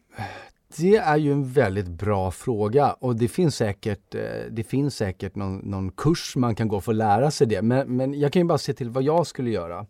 det 0.76 0.96
är 0.96 1.16
ju 1.16 1.32
en 1.32 1.52
väldigt 1.52 1.88
bra 1.88 2.30
fråga 2.30 2.92
och 2.92 3.16
det 3.16 3.28
finns 3.28 3.56
säkert, 3.56 4.14
eh, 4.14 4.20
det 4.50 4.64
finns 4.64 4.96
säkert 4.96 5.34
någon, 5.34 5.56
någon 5.58 5.90
kurs 5.90 6.36
man 6.36 6.54
kan 6.54 6.68
gå 6.68 6.80
för 6.80 6.92
att 6.92 6.96
lära 6.96 7.30
sig 7.30 7.46
det. 7.46 7.62
Men, 7.62 7.96
men 7.96 8.20
jag 8.20 8.32
kan 8.32 8.42
ju 8.42 8.46
bara 8.48 8.58
se 8.58 8.74
till 8.74 8.90
vad 8.90 9.02
jag 9.02 9.26
skulle 9.26 9.50
göra. 9.50 9.86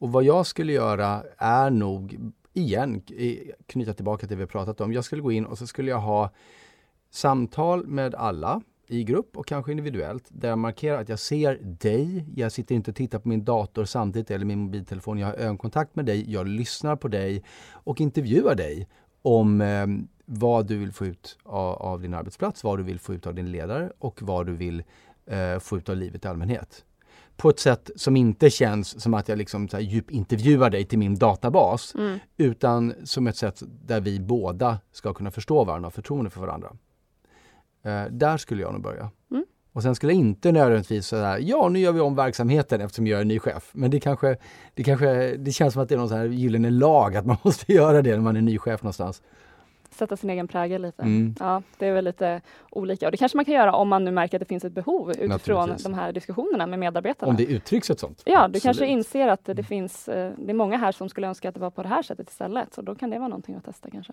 Och 0.00 0.12
vad 0.12 0.24
jag 0.24 0.46
skulle 0.46 0.72
göra 0.72 1.24
är 1.38 1.70
nog, 1.70 2.32
igen, 2.52 3.02
knyta 3.66 3.94
tillbaka 3.94 4.26
till 4.26 4.36
det 4.36 4.44
vi 4.44 4.46
pratat 4.46 4.80
om. 4.80 4.92
Jag 4.92 5.04
skulle 5.04 5.22
gå 5.22 5.32
in 5.32 5.46
och 5.46 5.58
så 5.58 5.66
skulle 5.66 5.90
jag 5.90 6.00
ha 6.00 6.30
samtal 7.10 7.86
med 7.86 8.14
alla 8.14 8.62
i 8.86 9.04
grupp 9.04 9.36
och 9.36 9.46
kanske 9.46 9.70
individuellt 9.70 10.24
där 10.28 10.48
jag 10.48 10.58
markerar 10.58 11.00
att 11.00 11.08
jag 11.08 11.18
ser 11.18 11.58
dig. 11.62 12.26
Jag 12.36 12.52
sitter 12.52 12.74
inte 12.74 12.90
och 12.90 12.96
tittar 12.96 13.18
på 13.18 13.28
min 13.28 13.44
dator 13.44 13.84
samtidigt 13.84 14.30
eller 14.30 14.44
min 14.44 14.58
mobiltelefon. 14.58 15.18
Jag 15.18 15.26
har 15.26 15.34
ögonkontakt 15.34 15.96
med 15.96 16.06
dig, 16.06 16.32
jag 16.32 16.46
lyssnar 16.46 16.96
på 16.96 17.08
dig 17.08 17.44
och 17.72 18.00
intervjuar 18.00 18.54
dig 18.54 18.88
om 19.22 19.60
eh, 19.60 19.86
vad 20.24 20.66
du 20.66 20.78
vill 20.78 20.92
få 20.92 21.06
ut 21.06 21.38
av, 21.42 21.74
av, 21.74 22.00
din 22.00 22.14
arbetsplats, 22.14 22.64
vad 22.64 22.78
du 22.78 22.82
vill 22.82 22.98
få 22.98 23.14
ut 23.14 23.26
av 23.26 23.34
din 23.34 23.52
ledare 23.52 23.92
och 23.98 24.22
vad 24.22 24.46
du 24.46 24.56
vill 24.56 24.82
eh, 25.26 25.58
få 25.58 25.76
ut 25.76 25.88
av 25.88 25.96
livet 25.96 26.24
i 26.24 26.28
allmänhet. 26.28 26.84
På 27.40 27.50
ett 27.50 27.60
sätt 27.60 27.90
som 27.96 28.16
inte 28.16 28.50
känns 28.50 29.02
som 29.02 29.14
att 29.14 29.28
jag 29.28 29.38
liksom 29.38 29.68
så 29.68 29.76
här 29.76 29.84
djupintervjuar 29.84 30.70
dig 30.70 30.84
till 30.84 30.98
min 30.98 31.14
databas 31.14 31.94
mm. 31.94 32.18
utan 32.36 32.94
som 33.04 33.26
ett 33.26 33.36
sätt 33.36 33.62
där 33.84 34.00
vi 34.00 34.20
båda 34.20 34.78
ska 34.92 35.14
kunna 35.14 35.30
förstå 35.30 35.64
varandra 35.64 35.86
och 35.86 35.94
förtroende 35.94 36.30
för 36.30 36.40
varandra. 36.40 36.72
Eh, 37.82 38.04
där 38.10 38.36
skulle 38.36 38.62
jag 38.62 38.72
nog 38.72 38.82
börja. 38.82 39.10
Mm. 39.30 39.44
Och 39.72 39.82
sen 39.82 39.94
skulle 39.94 40.12
jag 40.12 40.20
inte 40.20 40.52
nödvändigtvis 40.52 41.06
säga, 41.06 41.38
ja 41.38 41.68
nu 41.68 41.78
gör 41.78 41.92
vi 41.92 42.00
om 42.00 42.16
verksamheten 42.16 42.80
eftersom 42.80 43.06
jag 43.06 43.20
är 43.20 43.24
ny 43.24 43.38
chef. 43.38 43.70
Men 43.72 43.90
det 43.90 44.00
kanske, 44.00 44.36
det 44.74 44.84
kanske, 44.84 45.36
det 45.36 45.52
känns 45.52 45.72
som 45.72 45.82
att 45.82 45.88
det 45.88 45.94
är 45.94 45.98
någon 45.98 46.08
sån 46.08 46.18
här 46.18 46.26
gyllene 46.26 46.70
lag 46.70 47.16
att 47.16 47.26
man 47.26 47.36
måste 47.44 47.72
göra 47.72 48.02
det 48.02 48.10
när 48.10 48.22
man 48.22 48.36
är 48.36 48.40
ny 48.40 48.58
chef 48.58 48.82
någonstans 48.82 49.22
sätta 49.94 50.16
sin 50.16 50.30
egen 50.30 50.48
prägel 50.48 50.82
lite. 50.82 51.02
Mm. 51.02 51.34
Ja, 51.40 51.62
det 51.78 51.86
är 51.86 51.92
väl 51.92 52.04
lite 52.04 52.40
olika 52.70 53.06
och 53.06 53.12
det 53.12 53.18
kanske 53.18 53.38
man 53.38 53.44
kan 53.44 53.54
göra 53.54 53.72
om 53.72 53.88
man 53.88 54.04
nu 54.04 54.10
märker 54.10 54.36
att 54.36 54.40
det 54.40 54.46
finns 54.46 54.64
ett 54.64 54.72
behov 54.72 55.10
utifrån 55.10 55.70
de 55.84 55.94
här 55.94 56.12
diskussionerna 56.12 56.66
med 56.66 56.78
medarbetarna. 56.78 57.30
Om 57.30 57.36
det 57.36 57.44
uttrycks 57.44 57.90
ett 57.90 58.00
sånt? 58.00 58.22
Ja, 58.24 58.38
Absolut. 58.38 58.54
du 58.54 58.60
kanske 58.60 58.86
inser 58.86 59.28
att 59.28 59.44
det 59.44 59.52
mm. 59.52 59.64
finns, 59.64 60.08
eh, 60.08 60.32
det 60.38 60.50
är 60.52 60.54
många 60.54 60.76
här 60.76 60.92
som 60.92 61.08
skulle 61.08 61.26
önska 61.26 61.48
att 61.48 61.54
det 61.54 61.60
var 61.60 61.70
på 61.70 61.82
det 61.82 61.88
här 61.88 62.02
sättet 62.02 62.30
istället, 62.30 62.74
så 62.74 62.82
då 62.82 62.94
kan 62.94 63.10
det 63.10 63.18
vara 63.18 63.28
någonting 63.28 63.54
att 63.54 63.64
testa 63.64 63.90
kanske. 63.90 64.12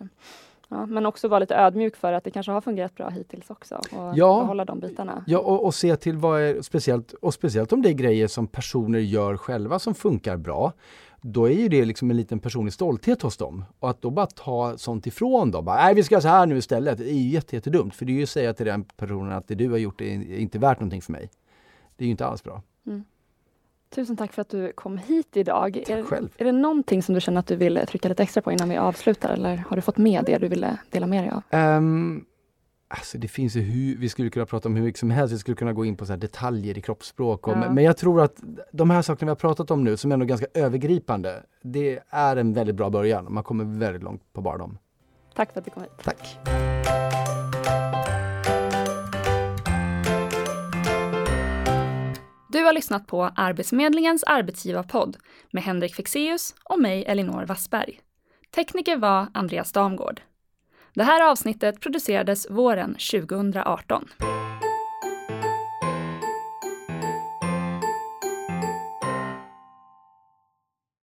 Ja, 0.70 0.86
men 0.86 1.06
också 1.06 1.28
vara 1.28 1.40
lite 1.40 1.56
ödmjuk 1.56 1.96
för 1.96 2.14
att 2.14 2.24
det 2.24 2.32
kanske 2.32 2.52
har 2.52 2.62
fungerat 2.62 2.96
bra 2.96 3.10
hittills 3.10 3.50
också 3.50 3.76
och 3.76 4.18
ja, 4.18 4.40
behålla 4.42 4.66
de 4.66 4.80
bitarna. 4.80 5.24
Ja, 5.28 5.40
och, 5.40 5.66
och, 5.66 5.74
se 5.74 5.96
till 5.96 6.18
vad 6.18 6.42
är 6.42 6.62
speciellt, 6.62 7.14
och 7.14 7.34
speciellt 7.34 7.74
om 7.74 7.82
det 7.82 7.90
är 7.90 7.94
grejer 7.94 8.28
som 8.28 8.48
personer 8.48 9.00
gör 9.00 9.38
själva 9.38 9.80
som 9.80 9.96
funkar 9.96 10.38
bra 10.38 10.74
då 11.34 11.50
är 11.50 11.54
ju 11.54 11.70
det 11.70 11.86
liksom 11.86 12.12
en 12.12 12.18
liten 12.18 12.40
personlig 12.40 12.74
stolthet 12.74 13.22
hos 13.22 13.38
dem. 13.38 13.66
Och 13.80 13.90
att 13.90 14.02
då 14.02 14.10
bara 14.10 14.26
ta 14.26 14.78
sånt 14.78 15.08
ifrån 15.08 15.52
dem, 15.52 15.66
bara, 15.66 15.76
nej 15.76 15.96
vi 15.96 16.04
ska 16.04 16.16
göra 16.16 16.22
så 16.22 16.28
här 16.28 16.46
nu 16.46 16.58
istället, 16.58 16.98
det 16.98 17.10
är 17.10 17.14
ju 17.14 17.30
jättedumt. 17.30 17.96
För 17.96 18.06
det 18.06 18.12
är 18.12 18.14
ju 18.14 18.24
att 18.24 18.30
säga 18.30 18.54
till 18.54 18.66
den 18.66 18.84
personen 18.84 19.32
att 19.32 19.48
det 19.48 19.56
du 19.56 19.70
har 19.70 19.78
gjort 19.78 20.02
är 20.02 20.40
inte 20.40 20.60
värt 20.60 20.80
någonting 20.80 21.02
för 21.02 21.12
mig. 21.12 21.30
Det 21.96 22.04
är 22.04 22.06
ju 22.06 22.12
inte 22.12 22.26
alls 22.26 22.44
bra. 22.44 22.62
Mm. 22.88 23.04
Tusen 23.90 24.18
tack 24.18 24.34
för 24.34 24.42
att 24.42 24.50
du 24.50 24.72
kom 24.72 24.98
hit 24.98 25.38
idag. 25.38 25.74
Tack 25.74 25.90
är, 25.90 26.04
själv. 26.04 26.30
är 26.38 26.46
det 26.46 26.52
någonting 26.52 27.04
som 27.04 27.16
du 27.16 27.22
känner 27.22 27.40
att 27.40 27.48
du 27.48 27.56
vill 27.56 27.80
trycka 27.88 28.10
lite 28.10 28.24
extra 28.24 28.42
på 28.42 28.52
innan 28.52 28.70
vi 28.70 28.78
avslutar 28.78 29.34
eller 29.34 29.58
har 29.58 29.76
du 29.76 29.82
fått 29.82 29.98
med 29.98 30.24
det 30.26 30.38
du 30.38 30.48
ville 30.48 30.78
dela 30.92 31.08
med 31.08 31.24
dig 31.24 31.32
av? 31.32 31.78
Um, 31.78 32.26
Alltså 32.90 33.18
det 33.18 33.28
finns 33.28 33.56
ju 33.56 33.62
hur, 33.62 33.98
vi 33.98 34.10
skulle 34.10 34.30
kunna 34.30 34.46
prata 34.46 34.70
om 34.70 34.76
hur 34.76 34.84
mycket 34.84 35.00
som 35.00 35.10
helst, 35.12 35.34
vi 35.34 35.38
skulle 35.38 35.56
kunna 35.58 35.74
gå 35.74 35.86
in 35.86 35.98
på 35.98 36.06
så 36.06 36.16
detaljer 36.16 36.78
i 36.78 36.82
kroppsspråk. 36.82 37.48
Och, 37.48 37.54
Ja. 37.54 37.72
Men 37.72 37.84
jag 37.84 37.98
tror 37.98 38.22
att 38.22 38.36
de 38.72 38.90
här 38.90 39.02
sakerna 39.02 39.26
vi 39.26 39.32
har 39.32 39.36
pratat 39.36 39.72
om 39.72 39.84
nu, 39.84 39.98
som 39.98 40.12
är 40.12 40.14
ändå 40.14 40.26
ganska 40.26 40.48
övergripande, 40.54 41.44
det 41.64 42.00
är 42.10 42.36
en 42.36 42.54
väldigt 42.54 42.76
bra 42.76 42.90
början. 42.90 43.28
Man 43.34 43.44
kommer 43.44 43.64
väldigt 43.80 44.04
långt 44.04 44.34
på 44.34 44.42
bara 44.42 44.58
dem. 44.58 44.78
Tack 45.36 45.54
för 45.54 45.60
att 45.60 45.66
du 45.66 45.72
kom 45.72 45.84
hit. 45.84 45.92
Tack! 46.04 46.38
Du 52.50 52.64
har 52.64 52.74
lyssnat 52.74 53.08
på 53.08 53.24
Arbetsförmedlingens 53.36 54.24
arbetsgivarpodd 54.24 55.18
med 55.52 55.64
Henrik 55.64 55.96
Fexeus 55.96 56.56
och 56.64 56.80
mig 56.82 57.06
Elinor 57.08 57.46
Wassberg. 57.46 58.00
Tekniker 58.56 58.98
var 58.98 59.28
Andreas 59.34 59.72
Damgård. 59.72 60.22
Det 60.98 61.04
här 61.04 61.32
avsnittet 61.32 61.80
producerades 61.80 62.50
våren 62.50 62.96
2018. 63.12 64.10